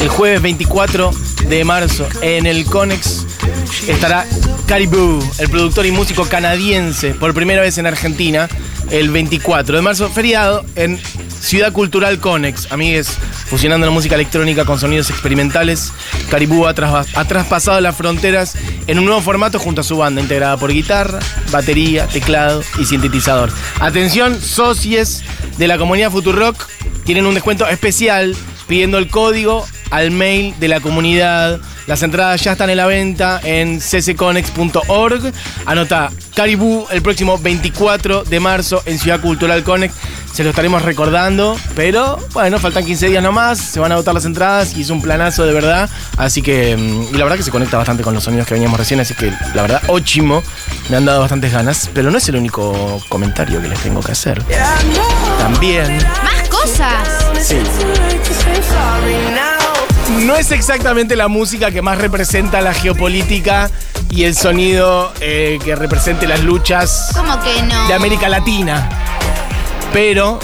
[0.00, 1.10] El jueves 24
[1.48, 3.24] de marzo en el Conex
[3.86, 4.26] estará
[4.66, 8.48] Caribou, el productor y músico canadiense, por primera vez en Argentina,
[8.90, 10.98] el 24 de marzo, feriado en
[11.40, 12.72] Ciudad Cultural Conex.
[12.72, 13.08] Amigues,
[13.46, 15.92] fusionando la música electrónica con sonidos experimentales,
[16.30, 18.56] Caribou ha, traspasado las fronteras
[18.88, 21.20] en un nuevo formato junto a su banda, integrada por guitarra,
[21.52, 23.52] batería, teclado y sintetizador.
[23.78, 25.22] Atención, socies
[25.58, 26.66] de la comunidad Futurock
[27.04, 28.34] tienen un descuento especial
[28.66, 31.60] pidiendo el código al mail de la comunidad.
[31.86, 35.32] Las entradas ya están en la venta en ccconex.org.
[35.66, 39.94] Anota Caribú el próximo 24 de marzo en Ciudad Cultural Conex.
[40.32, 43.58] Se lo estaremos recordando, pero bueno, faltan 15 días nomás.
[43.58, 45.88] Se van a agotar las entradas y es un planazo de verdad.
[46.18, 48.78] Así que, mm, y la verdad que se conecta bastante con los sonidos que veníamos
[48.78, 49.00] recién.
[49.00, 50.42] Así que, la verdad, óchimo.
[50.90, 54.12] Me han dado bastantes ganas, pero no es el único comentario que les tengo que
[54.12, 54.42] hacer.
[55.38, 55.96] También.
[56.22, 57.08] Más cosas.
[57.40, 57.56] Sí.
[60.08, 63.70] No es exactamente la música que más representa la geopolítica
[64.10, 67.88] y el sonido eh, que represente las luchas ¿Cómo que no?
[67.88, 68.88] de América Latina.
[69.92, 70.38] Pero,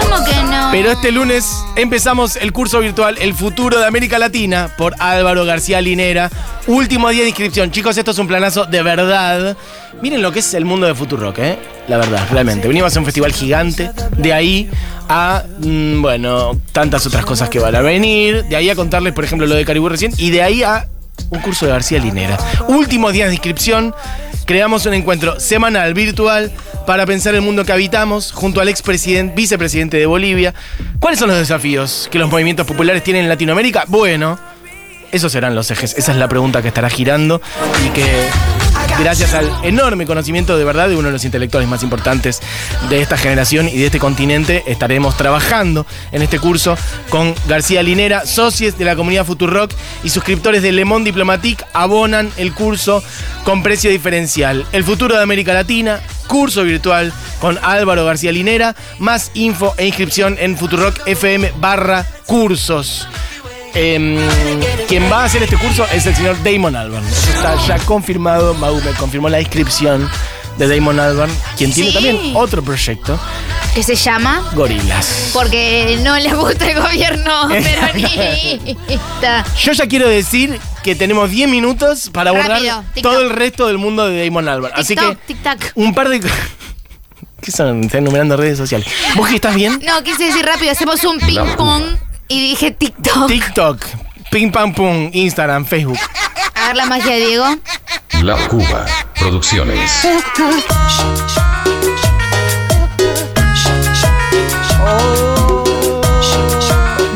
[0.00, 0.55] ¿Cómo que no?
[0.70, 5.80] Pero este lunes empezamos el curso virtual El futuro de América Latina por Álvaro García
[5.80, 6.30] Linera.
[6.66, 7.70] Último día de inscripción.
[7.70, 9.56] Chicos, esto es un planazo de verdad.
[10.02, 11.58] Miren lo que es el mundo de Futurock, ¿eh?
[11.88, 12.66] La verdad, realmente.
[12.68, 13.90] Venimos a un festival gigante.
[14.16, 14.68] De ahí
[15.08, 18.44] a, mm, bueno, tantas otras cosas que van a venir.
[18.44, 20.12] De ahí a contarles, por ejemplo, lo de Caribú recién.
[20.18, 20.88] Y de ahí a
[21.30, 22.36] un curso de García Linera.
[22.68, 23.94] Últimos días de inscripción.
[24.46, 26.52] Creamos un encuentro semanal virtual
[26.86, 30.54] para pensar el mundo que habitamos junto al expresidente, vicepresidente de Bolivia.
[31.00, 33.86] ¿Cuáles son los desafíos que los movimientos populares tienen en Latinoamérica?
[33.88, 34.38] Bueno,
[35.10, 35.98] esos serán los ejes.
[35.98, 37.42] Esa es la pregunta que estará girando
[37.84, 38.06] y que
[38.98, 42.40] gracias al enorme conocimiento de verdad de uno de los intelectuales más importantes
[42.88, 46.76] de esta generación y de este continente, estaremos trabajando en este curso
[47.10, 52.30] con García Linera, socios de la comunidad Futurock y suscriptores de Le Monde Diplomatique abonan
[52.36, 53.02] el curso
[53.44, 54.64] con precio diferencial.
[54.72, 60.36] El futuro de América Latina, curso virtual con Álvaro García Linera, más info e inscripción
[60.40, 63.08] en Futurock FM barra cursos.
[63.78, 64.16] Em,
[64.88, 67.06] quien va a hacer este curso es el señor Damon Albarn.
[67.06, 68.54] Eso está ya confirmado.
[68.54, 70.08] Mau me confirmó la inscripción
[70.56, 71.94] de Damon Albarn, quien tiene Sí.
[71.94, 73.18] también otro proyecto,
[73.74, 74.42] ¿Qué se llama?
[74.54, 75.32] Gorilas.
[75.34, 79.44] Porque no les gusta el gobierno peronista.
[79.62, 83.76] Yo ya quiero decir que tenemos 10 minutos para abordar Rápido, todo el resto del
[83.76, 84.72] mundo de Damon Albarn.
[84.74, 85.72] Así que TikTok.
[85.74, 86.20] un par de...
[87.42, 87.84] ¿Qué son?
[87.84, 88.88] Están enumerando redes sociales.
[89.14, 89.78] ¿Vos que estás bien?
[89.86, 91.82] No, quise decir rápido, hacemos un ping pong
[92.28, 93.26] y dije TikTok.
[93.28, 93.84] TikTok,
[94.30, 95.98] Ping Pam Pum, Instagram, Facebook.
[96.54, 97.46] A ver la magia de Diego.
[98.22, 98.86] La Cuba
[99.18, 99.90] Producciones.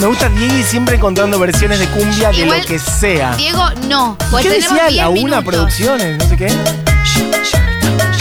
[0.00, 3.34] Me gusta Dieguis siempre encontrando versiones de cumbia de Igual, lo que sea.
[3.36, 4.16] Diego, no.
[4.30, 5.44] Pues ¿Qué decía 10 la una minutos.
[5.44, 6.18] producciones?
[6.18, 6.52] No sé qué.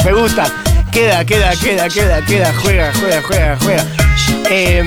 [0.04, 0.46] Me gusta.
[0.92, 2.54] Queda, queda, queda, queda, queda.
[2.62, 3.86] Juega, juega, juega, juega.
[4.52, 4.84] Eh,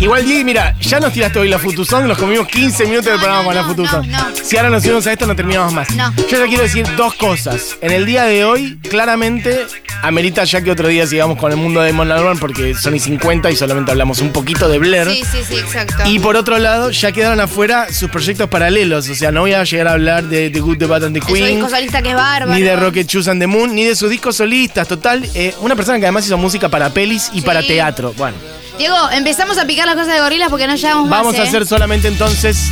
[0.00, 3.44] igual, Diego, mira, ya nos tiraste hoy la Futuzón, nos comimos 15 minutos del programa
[3.44, 4.34] con la no.
[4.42, 5.88] Si ahora nos subimos a esto, no terminamos más.
[5.94, 6.12] No.
[6.28, 7.76] Yo ya quiero decir dos cosas.
[7.80, 9.66] En el día de hoy, claramente,
[10.02, 12.98] amerita ya que otro día sigamos con el mundo de Mon Albarn porque son y
[13.00, 15.08] 50 y solamente hablamos un poquito de Blair.
[15.08, 16.02] Sí, sí, sí, exacto.
[16.06, 19.08] Y por otro lado, ya quedaron afuera sus proyectos paralelos.
[19.08, 21.20] O sea, no voy a llegar a hablar de The Good, The Bad and The
[21.20, 21.54] De su Queen.
[21.56, 22.52] disco solista que es bárbaro.
[22.54, 24.88] Ni de Rocket Shoes and the Moon, ni de sus discos solistas.
[24.88, 27.46] Total, eh, una persona que además hizo música para pelis y Sí.
[27.46, 28.12] para teatro.
[28.16, 28.36] Bueno,
[28.78, 31.20] Diego, empezamos a picar las cosas de gorilas porque no llevamos más.
[31.20, 31.48] vamos a ¿eh?
[31.48, 32.70] hacer solamente entonces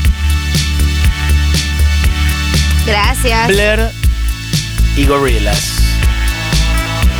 [2.86, 3.48] Gracias.
[3.48, 3.90] Blair
[4.96, 5.58] y Gorillaz.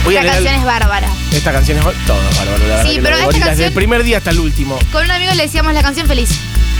[0.04, 1.08] Voy Esta canción es bárbara.
[1.32, 2.82] esta canción es todo bárbaro, la verdad.
[2.84, 4.78] Sí, que pero lo de esta Gorillaz, canción- Desde el primer día hasta el último.
[4.92, 6.28] Con un amigo le decíamos la canción feliz.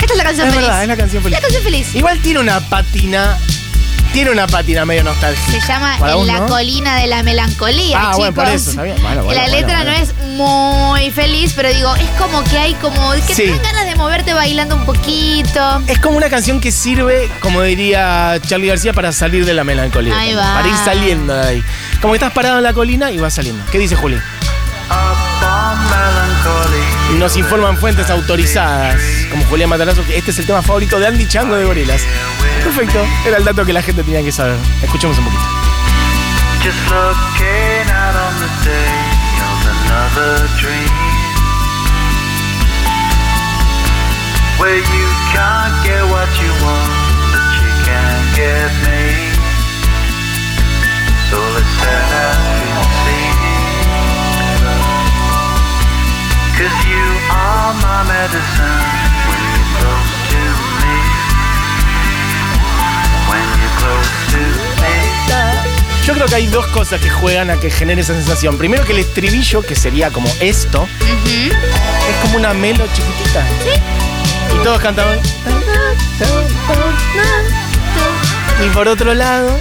[0.03, 0.67] Esta es la canción Es feliz.
[0.69, 1.35] verdad, es la canción feliz.
[1.37, 1.95] La canción feliz.
[1.95, 3.38] Igual tiene una pátina.
[4.14, 5.50] Tiene una pátina medio nostálgica.
[5.61, 6.46] Se llama Para En vos, la ¿no?
[6.46, 8.16] colina de la melancolía, Ah, chicos.
[8.18, 8.96] bueno, por eso, está bien.
[9.03, 9.90] Bueno, bueno, la bueno, letra bueno.
[9.90, 13.42] no es muy feliz, pero digo, es como que hay como que Sí.
[13.42, 15.83] te dan ganas de moverte bailando un poquito.
[15.88, 20.16] Es como una canción que sirve, como diría Charlie García, para salir de la melancolía.
[20.16, 20.55] Ahí va.
[20.55, 21.64] Para ir saliendo de ahí.
[22.00, 23.64] Como que estás parado en la colina y vas saliendo.
[23.72, 24.16] ¿Qué dice Juli?
[27.18, 29.00] Nos informan fuentes autorizadas,
[29.31, 32.03] como Julián Matarazo, que este es el tema favorito de Andy Chango de Gorilas.
[32.62, 34.57] Perfecto, era el dato que la gente tenía que saber.
[34.83, 35.42] Escuchemos un poquito.
[48.35, 49.31] Get me
[51.31, 52.13] So let's set
[57.45, 58.81] you are my medicine
[59.29, 60.41] when you're close to
[60.81, 60.97] me
[63.29, 64.41] When you're close to
[64.81, 64.97] me
[66.05, 68.59] Yo creo que hay dos cosas que juegan a que genere esa sensación.
[68.59, 70.87] Primero que el estribillo, que sería como esto,
[71.25, 73.43] es como una melo chiquitita.
[74.55, 75.19] Y todos cantaban.
[78.63, 79.59] Y por otro lado,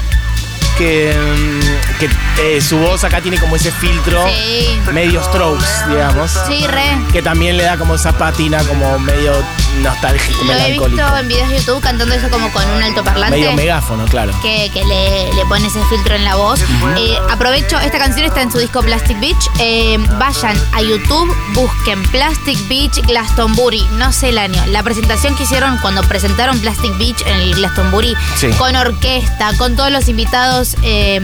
[0.77, 2.09] que, mm, que
[2.57, 4.79] eh, su voz acá tiene como ese filtro Sí.
[4.91, 6.31] medio strokes, digamos.
[6.47, 6.83] Sí, re.
[7.11, 9.33] Que también le da como esa patina como medio
[9.81, 13.37] nostálgico, Lo he visto en videos de YouTube cantando eso como con un altoparlante.
[13.37, 14.33] Medio megáfono, claro.
[14.41, 16.59] que, que le, le pone ese filtro en la voz.
[16.97, 19.49] Eh, aprovecho, esta canción está en su disco Plastic Beach.
[19.59, 24.63] Eh, vayan a YouTube, busquen Plastic Beach Glastonbury, no sé el año.
[24.67, 28.49] La presentación que hicieron cuando presentaron Plastic Beach en el Glastonbury, Sí.
[28.57, 31.21] con orquesta, con todos los invitados, eh,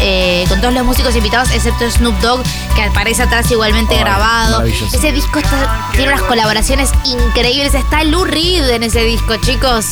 [0.00, 2.42] eh, con todos los músicos invitados, excepto Snoop Dogg,
[2.76, 4.58] que aparece atrás igualmente Ay, grabado.
[4.58, 4.96] maravilloso.
[4.96, 7.57] Ese disco está- tiene unas colaboraciones increíbles.
[7.62, 9.86] Está Lou Reed en ese disco, chicos.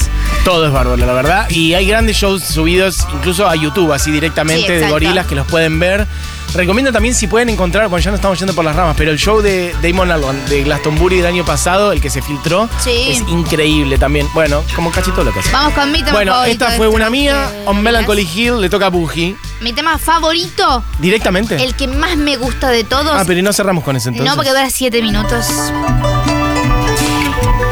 [0.45, 1.51] Todo es bárbaro, la verdad.
[1.51, 5.47] Y hay grandes shows subidos incluso a YouTube, así directamente Sí, de gorilas que los
[5.49, 6.07] pueden ver.
[6.55, 9.19] Recomiendo también si pueden encontrar, bueno, ya no estamos yendo por las ramas, pero el
[9.19, 13.09] show de Damon Albarn de Glastonbury del año pasado, el que se filtró, Sí.
[13.11, 14.29] es increíble también.
[14.33, 15.51] Bueno, como casi todo lo que hace.
[15.53, 17.51] Vamos con mi tema Bueno, favorito esta fue este una mía.
[17.51, 17.83] de On.
[17.83, 19.37] Melancholy Hill le toca a Boogie.
[19.61, 21.63] Mi tema favorito, ¿Directamente?
[21.63, 23.13] el que más me gusta de todos.
[23.13, 24.31] ah, pero y no cerramos con ese entonces.
[24.31, 25.47] no, porque dura 7 minutos.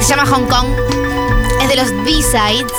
[0.04, 0.66] Se llama Hong Kong.
[1.62, 2.72] Es de los B-Sides.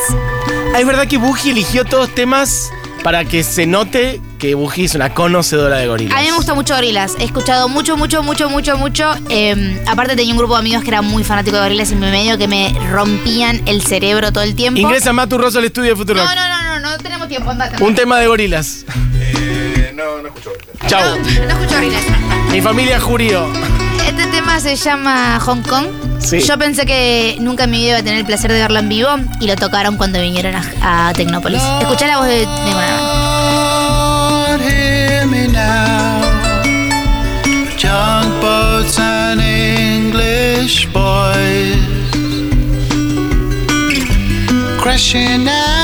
[0.75, 2.71] Ah, es verdad que Boogie eligió todos temas
[3.03, 6.15] para que se note que Boogie es una conocedora de gorilas.
[6.15, 7.15] A mí me gusta mucho Gorilas.
[7.17, 9.11] He escuchado mucho, mucho, mucho, mucho, mucho.
[9.29, 12.11] Eh, aparte tenía un grupo de amigos que eran muy fanáticos de Gorilas y me
[12.11, 14.79] medio que me rompían el cerebro todo el tiempo.
[14.79, 16.23] Ingresa Matu Rosso al estudio de Futuro.
[16.23, 17.49] No, no, no, no, no tenemos tiempo.
[17.49, 17.83] Andate.
[17.83, 18.85] Un tema de gorilas.
[19.95, 20.51] no, no escucho.
[20.85, 21.01] Chau.
[21.01, 22.03] No, no escucho Gorilas.
[22.51, 23.47] Mi familia jurió.
[24.05, 25.87] Este tema se llama Hong Kong.
[26.25, 26.39] Sí.
[26.39, 28.89] Yo pensé que nunca en mi vida iba a tener el placer de verlo en
[28.89, 29.09] vivo
[29.39, 31.61] y lo tocaron cuando vinieron a, a Tecnópolis.
[31.81, 32.47] Escuchá la voz de,
[38.97, 42.11] and English boys
[44.79, 45.74] crashing out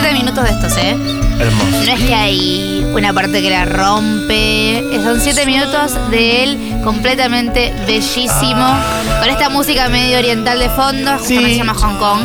[0.00, 0.96] 7 minutos de estos, ¿eh?
[1.40, 1.84] Hermoso.
[1.84, 4.84] No es que hay una parte que la rompe.
[5.02, 8.62] Son 7 minutos de él completamente bellísimo.
[8.62, 9.18] Ah.
[9.20, 11.52] Con esta música medio oriental de fondo, justamente sí.
[11.52, 12.20] se llama Hong Kong.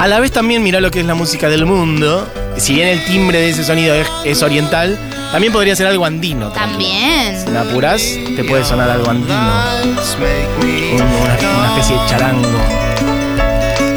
[0.00, 2.28] A la vez también mirá lo que es la música del mundo.
[2.56, 3.94] Si bien el timbre de ese sonido
[4.24, 4.98] es, oriental,
[5.30, 6.50] también podría ser algo andino.
[6.50, 7.38] También.
[7.44, 8.02] Si la apuras,
[8.34, 9.38] te puede sonar algo andino.
[10.94, 12.58] Una, una especie de charango.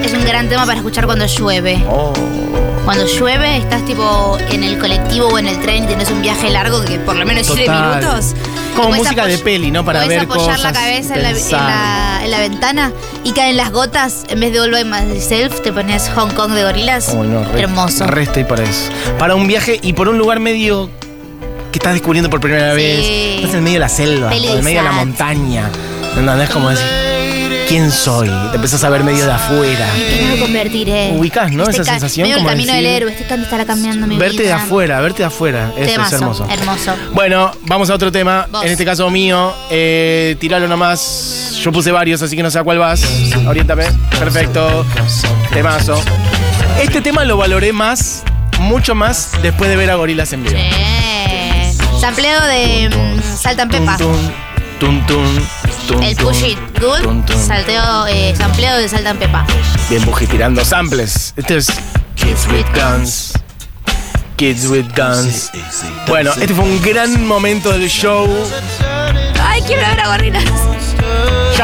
[0.03, 1.83] Es un gran tema para escuchar cuando llueve.
[1.89, 2.13] Oh.
[2.85, 6.49] Cuando llueve, estás tipo en el colectivo o en el tren y tenés un viaje
[6.49, 7.99] largo que por lo menos lleve Total.
[7.99, 8.33] minutos.
[8.75, 9.85] Como Y música de peli, ¿no?
[9.85, 12.91] Para ver apoyar la cosas, cabeza en la, en, la, en la ventana
[13.23, 14.23] y caen las gotas.
[14.29, 17.09] En vez de All by Myself, te pones Hong Kong de gorilas.
[17.15, 18.07] Uy, no, re- Hermoso.
[18.07, 18.89] re estoy para eso.
[19.19, 20.89] Para un viaje y por un lugar medio
[21.71, 22.77] que estás descubriendo por primera Sí.
[22.77, 23.35] vez.
[23.37, 25.69] Estás en medio de la selva, en medio de la montaña.
[26.17, 26.49] ¿Entendés?
[26.49, 26.85] Como decir,
[27.71, 28.27] ¿quién soy?
[28.49, 29.87] Te empezás a ver medio de afuera.
[29.95, 31.11] ¿En qué me convertiré?
[31.15, 31.63] Ubicás, ¿no?
[31.63, 33.11] Este Esa sensación medio el como camino decir- del héroe.
[33.13, 35.71] Este canto estará cambiando mi Verte de afuera, verte de afuera.
[35.77, 36.47] Eso Temazo, es hermoso.
[36.51, 36.95] hermoso.
[37.13, 38.45] Bueno, vamos a otro tema.
[38.51, 38.65] Vos.
[38.65, 39.53] En este caso mío.
[39.69, 41.55] Eh, tiralo nomás.
[41.63, 43.05] Yo puse varios, así que no sé a cuál vas.
[43.47, 43.85] Oriéntame.
[44.19, 44.85] Perfecto.
[45.53, 45.97] Temazo.
[46.81, 48.23] Este tema lo valoré más,
[48.59, 50.55] mucho más, después de ver a Gorilas en vivo.
[50.57, 53.95] Eh, Sampleo de mm, Saltan Pepa.
[53.95, 55.25] Tum, tum,
[55.99, 57.25] El Push It Good.
[57.47, 59.45] Salteo, eh, sampleo de Saltan Pepa.
[59.89, 61.33] Bien, Buji tirando samples.
[61.35, 61.67] Este es
[62.15, 63.33] Kids with Guns.
[64.37, 65.51] Kids with Guns.
[66.07, 68.27] Bueno, este fue un gran momento del show.
[69.43, 70.43] Ay, quiero ver a gorilas.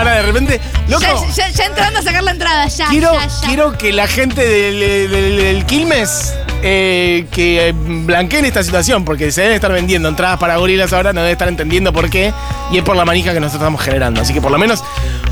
[0.05, 0.61] De repente.
[0.87, 1.03] Loco,
[1.35, 2.87] Ya, ya- ya entrando a sacar la entrada, ya.
[2.87, 3.47] quiero, ya, ya.
[3.47, 6.33] quiero que la gente del, del- del Quilmes.
[6.63, 11.21] eh, que blanqueen esta situación, porque se deben estar vendiendo entradas para gorilas ahora, no
[11.21, 12.33] deben estar entendiendo por qué,
[12.71, 14.21] y es por la manija que nosotros estamos generando.
[14.21, 14.83] Así que por lo menos,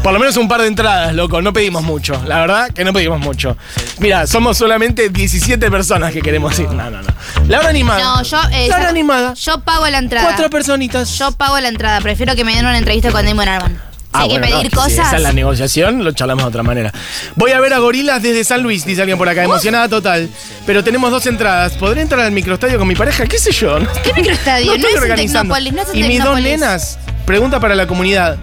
[0.03, 2.21] por lo menos un par de entradas, loco, no pedimos mucho.
[2.27, 3.57] La verdad que no pedimos mucho.
[3.97, 6.69] Mira, somos solamente 17 personas que queremos ir.
[6.69, 7.07] No, no, no.
[7.47, 7.99] La hora animada.
[8.03, 8.37] No, yo.
[8.51, 9.33] eh, la hora yo- animada.
[9.33, 10.27] Yo pago la entrada.
[10.27, 11.09] Cuatro personitas.
[11.17, 12.01] Yo pago la entrada.
[12.01, 13.81] Prefiero que me den una entrevista con Damon Albarn.
[14.13, 15.07] Si hay que Ah, pedir no, Si cosas.
[15.07, 16.93] esa es la negociación, lo charlamos de otra manera.
[17.35, 20.29] Voy a ver a Gorilas desde San Luis, dice alguien por acá, emocionada total.
[20.65, 21.73] Pero tenemos dos entradas.
[21.73, 23.25] ¿Podré entrar al microestadio con mi pareja?
[23.25, 23.79] ¿Qué sé yo?
[23.79, 24.65] No ¿Qué microestadio?
[24.71, 25.53] no No, estoy es organizando.
[25.53, 28.37] Tecnópolis, no es en y mis dos nenas, pregunta para la comunidad.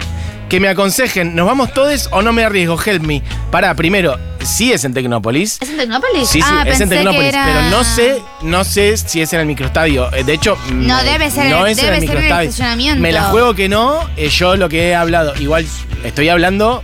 [0.48, 2.78] Que me aconsejen, ¿nos vamos todos o no me arriesgo?
[2.84, 3.22] Help me.
[3.50, 5.58] Pará, primero, sí es en Tecnópolis.
[5.60, 6.28] ¿Es en Tecnópolis?
[6.28, 9.40] Sí, sí, ah, es en Tecnópolis, era- pero no sé, no sé si es en
[9.40, 10.12] el microestadio.
[10.14, 13.00] Eh, De hecho, No, me- debe ser- no es debe en el ser el estacionamiento.
[13.02, 14.00] Me la juego que no.
[14.16, 15.66] eh, yo lo que he hablado, igual
[16.04, 16.82] estoy hablando,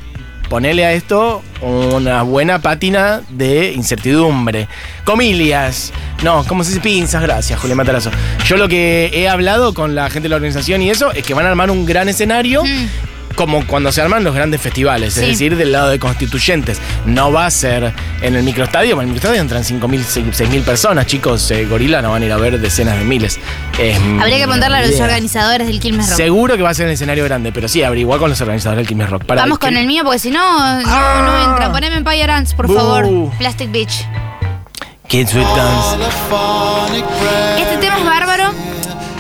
[0.49, 4.67] ponele a esto una buena pátina de incertidumbre.
[5.05, 5.93] Comillas.
[6.23, 6.81] No, ¿cómo se dice?
[6.81, 8.11] Pinzas, gracias, Julián Matarazo.
[8.47, 11.35] Yo lo que he hablado con la gente de la organización y eso es que
[11.35, 12.65] van a armar un gran escenario.
[12.65, 12.87] Mm.
[13.39, 15.21] Como cuando se arman los grandes festivales, Sí.
[15.21, 16.81] es decir, del lado de constituyentes.
[17.07, 21.49] No va a ser en el microestadio, en el microestadio entran 5.000, 6.000 personas, chicos.
[21.53, 23.39] eh, gorila no van a ir a ver decenas de miles.
[23.79, 26.17] Es Habría que preguntarle a los organizadores del Quilmes Rock.
[26.17, 28.79] Seguro que va a ser en el escenario grande, pero sí, averiguar con los organizadores
[28.79, 29.25] del Quilmes Rock.
[29.25, 31.71] Para Vamos con que- el mío porque si no, no, no entra.
[31.71, 33.07] Poneme Empire Ants, por favor.
[33.39, 34.05] Plastic Beach.
[35.07, 36.09] Kids with Guns.
[37.59, 38.53] Este tema es bárbaro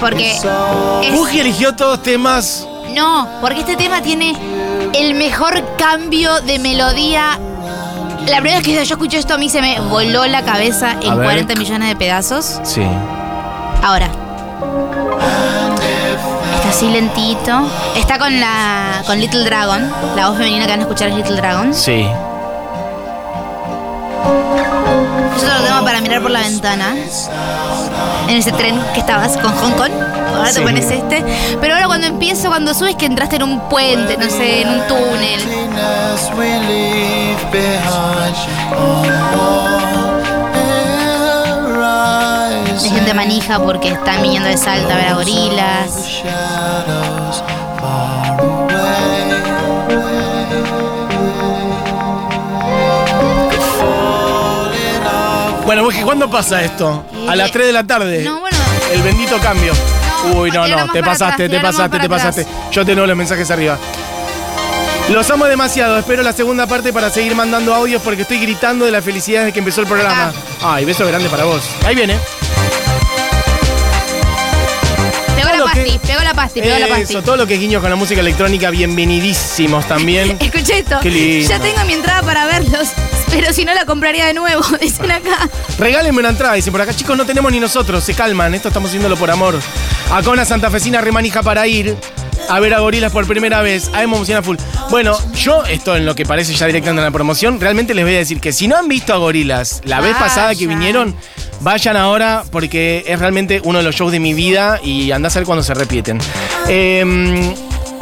[0.00, 1.12] porque es.
[1.12, 2.66] Buji eligió todos temas.
[2.98, 4.36] No, porque este tema tiene
[4.92, 7.38] el mejor cambio de melodía.
[8.26, 11.16] La primera vez que yo escuché esto a mí se me voló la cabeza en
[11.16, 11.24] ver.
[11.24, 12.60] 40 millones de pedazos.
[12.64, 12.82] Sí.
[13.84, 14.08] Ahora.
[16.56, 17.70] Está así lentito.
[17.94, 19.04] Está con la.
[19.06, 19.92] con Little Dragon.
[20.16, 21.72] La voz femenina que van a escuchar es Little Dragon.
[21.72, 22.04] Sí.
[25.36, 26.96] Es otro tema para mirar por la ventana.
[28.28, 29.90] En ese tren que estabas con Hong Kong.
[30.36, 30.56] Ahora Sí.
[30.56, 31.24] te pones este.
[31.60, 34.86] Pero ahora cuando empiezo, cuando subes que entraste en un puente, no sé, en un
[34.86, 35.40] túnel.
[42.82, 46.22] De gente manija porque están viniendo de Salta a ver a gorilas.
[55.68, 57.04] Bueno, Buji, ¿cuándo pasa esto?
[57.28, 58.22] A las 3 de la tarde.
[58.22, 58.56] No, bueno.
[58.90, 59.74] El bendito cambio.
[60.24, 62.40] No, Uy, no, no, te pasaste, atrás, te pasaste, te pasaste.
[62.40, 62.56] atrás.
[62.72, 63.76] Yo te nuevo los mensajes arriba.
[65.10, 68.92] Los amo demasiado, espero la segunda parte para seguir mandando audios porque estoy gritando de
[68.92, 70.32] la felicidad de que empezó el programa.
[70.62, 71.60] Ay, beso grande para vos.
[71.84, 72.16] Ahí viene.
[75.36, 77.02] Pegó la pasti, pegó la pasti, pegó la pasti.
[77.02, 80.38] Eso, todo lo que es guiño con la música electrónica, bienvenidísimos también.
[80.40, 80.98] Escuché esto.
[81.02, 81.46] Qué lindo.
[81.46, 82.88] Ya tengo mi entrada para verlos,
[83.30, 85.48] pero si no la compraría de nuevo, dicen acá.
[85.78, 86.94] Regálenme una entrada, dicen por acá.
[86.94, 89.58] Chicos, no tenemos ni nosotros, se calman, esto estamos haciéndolo por amor.
[90.10, 91.96] Acá una santafesina remanija para ir
[92.48, 93.90] a ver a gorilas por primera vez.
[93.92, 94.56] A emociona full.
[94.90, 98.14] Bueno, yo, esto en lo que parece ya directamente en la promoción, realmente les voy
[98.14, 100.78] a decir que si no han visto a gorilas la vez pasada que Vayan.
[100.78, 101.16] vinieron,
[101.60, 105.40] vayan ahora porque es realmente uno de los shows de mi vida y andás a
[105.40, 106.18] ver cuando se repiten.
[106.68, 107.54] Eh,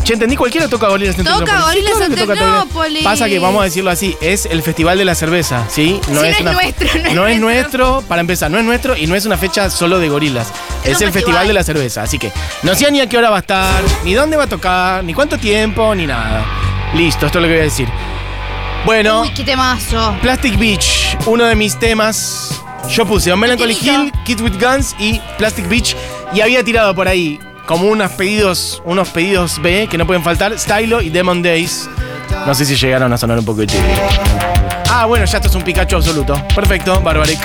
[0.07, 1.64] Che, entendí, cualquiera toca gorilas en Toca Tecnópolis.
[1.66, 3.02] Gorilas claro en Tecnópolis.
[3.02, 6.00] Pasa que, vamos a decirlo así, es el festival de la cerveza, ¿sí?
[6.07, 7.88] Sí, no es nuestro, no es no es nuestro.
[7.88, 10.46] nuestro, para empezar, no es nuestro y no es una fecha solo de gorilas.
[10.84, 11.12] Es, Es el festival.
[11.12, 12.02] festival de la cerveza.
[12.04, 12.30] Así que
[12.62, 15.12] no sé ni a qué hora va a estar, ni dónde va a tocar, ni
[15.12, 16.44] cuánto tiempo, ni nada.
[16.94, 17.88] Listo, esto es lo que voy a decir.
[18.84, 20.16] Bueno, Uy, qué temazo.
[20.22, 22.62] Plastic Beach, uno de mis temas.
[22.90, 23.74] Yo puse On Melancholy.
[23.82, 25.96] Hill, Kids with Guns y Plastic Beach.
[26.32, 30.59] Y había tirado por ahí como unos pedidos, unos pedidos B que no pueden faltar,
[30.59, 31.89] Stylo y Demon Days.
[32.47, 33.83] No sé si llegaron a sonar un poco de chile.
[34.89, 36.41] Ah, bueno, ya esto es un Pikachu absoluto.
[36.55, 37.41] Perfecto, Barbaric.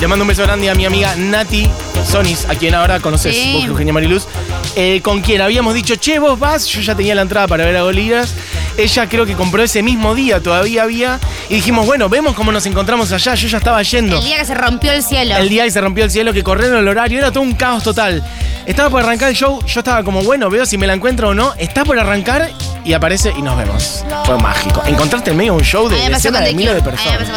[0.00, 1.68] Le mando un beso grande a mi amiga Nati
[2.10, 3.52] Sonis, a quien ahora conoces, Sí.
[3.54, 4.26] vos, Eugenia Mariluz,
[4.76, 7.76] eh, con quien habíamos dicho, che, vos vas, yo ya tenía la entrada para ver
[7.76, 8.34] a Goliras.
[8.78, 11.18] Ella creo que compró ese mismo día, todavía había.
[11.48, 13.34] Y dijimos, bueno, vemos cómo nos encontramos allá.
[13.34, 14.16] Yo ya estaba yendo.
[14.16, 15.36] El día que se rompió el cielo.
[15.36, 17.82] El día que se rompió el cielo, que corrieron el horario, era todo un caos
[17.82, 18.22] total.
[18.66, 21.34] Estaba por arrancar el show, yo estaba como, bueno, veo si me la encuentro o
[21.34, 21.54] no.
[21.58, 22.52] Está por arrancar
[22.84, 24.04] y aparece y nos vemos.
[24.24, 24.80] Fue mágico.
[24.86, 27.28] Encontrarte en medio de un show de decenas de miles de personas.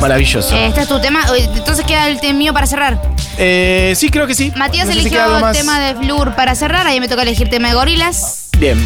[0.00, 0.56] Maravilloso.
[0.56, 1.24] Eh, este es tu tema.
[1.54, 3.00] Entonces queda el tema mío para cerrar.
[3.36, 4.52] Eh, sí, creo que sí.
[4.56, 6.88] Matías No eligió el tema de Blur para cerrar.
[6.88, 8.84] Ahí me toca elegir tema de gorilas, Bien.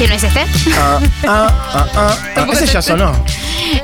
[0.00, 0.46] Que no es este.
[0.78, 2.46] Ah, ah, ah, ah, ah.
[2.52, 2.92] Ese es ya este.
[2.92, 3.12] sonó.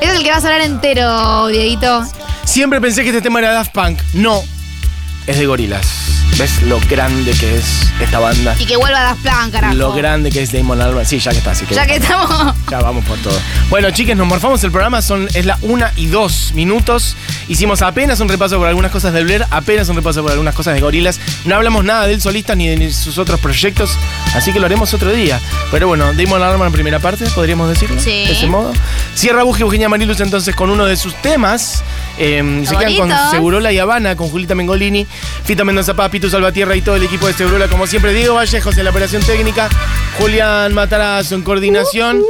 [0.01, 2.05] Es el que va a sonar entero, Dieguito.
[2.45, 4.01] Siempre pensé que este tema era Daft Punk.
[4.15, 4.43] No.
[5.27, 6.06] Es de gorilas.
[6.39, 8.55] ¿Ves lo grande que es esta banda?
[8.59, 9.75] Y que vuelva a Daft Punk, carajo.
[9.75, 11.07] Lo grande que es Damon Albarn.
[11.07, 11.53] Sí, ya que está.
[11.53, 12.55] Así que Ya que estamos.
[12.71, 13.39] Ya vamos por todo.
[13.71, 15.01] Bueno, chicas, nos morfamos el programa.
[15.01, 17.17] Son, es la 1 y 2 minutos.
[17.49, 20.75] Hicimos apenas un repaso por algunas cosas de Blair, apenas un repaso por algunas cosas
[20.75, 21.21] de Gorilas.
[21.47, 23.93] No hablamos nada del solista ni de sus otros proyectos,
[24.35, 25.41] así que lo haremos otro día.
[25.71, 27.99] Pero bueno, Damon Albarn en primera parte, podríamos decirlo.
[27.99, 28.27] Sí.
[28.27, 28.75] De ese modo.
[29.15, 31.83] Cierra Buji Eugenia Mariluz entonces con uno de sus temas.
[32.19, 33.13] Eh, se quedan con.
[33.31, 35.07] Segurola y Habana, con Julita Mengolini,
[35.45, 38.13] Fita Mendoza Paz, Pitu Salvatierra y todo el equipo de Segurola, como siempre.
[38.13, 39.69] Diego Vallejos en la operación técnica,
[40.19, 42.21] Julián Matarazo en coordinación.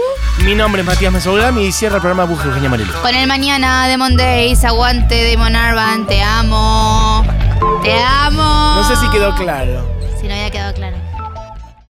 [0.44, 2.94] Mi nombre es Matías Mesoulami y cierra el programa Buji Eugenia Mariluz.
[2.96, 7.24] Con el mañana, Demon Days, aguante, Demon Arban, te amo.
[7.82, 8.74] Te amo.
[8.76, 9.90] No sé si quedó claro.
[10.20, 11.05] Si no había quedado claro.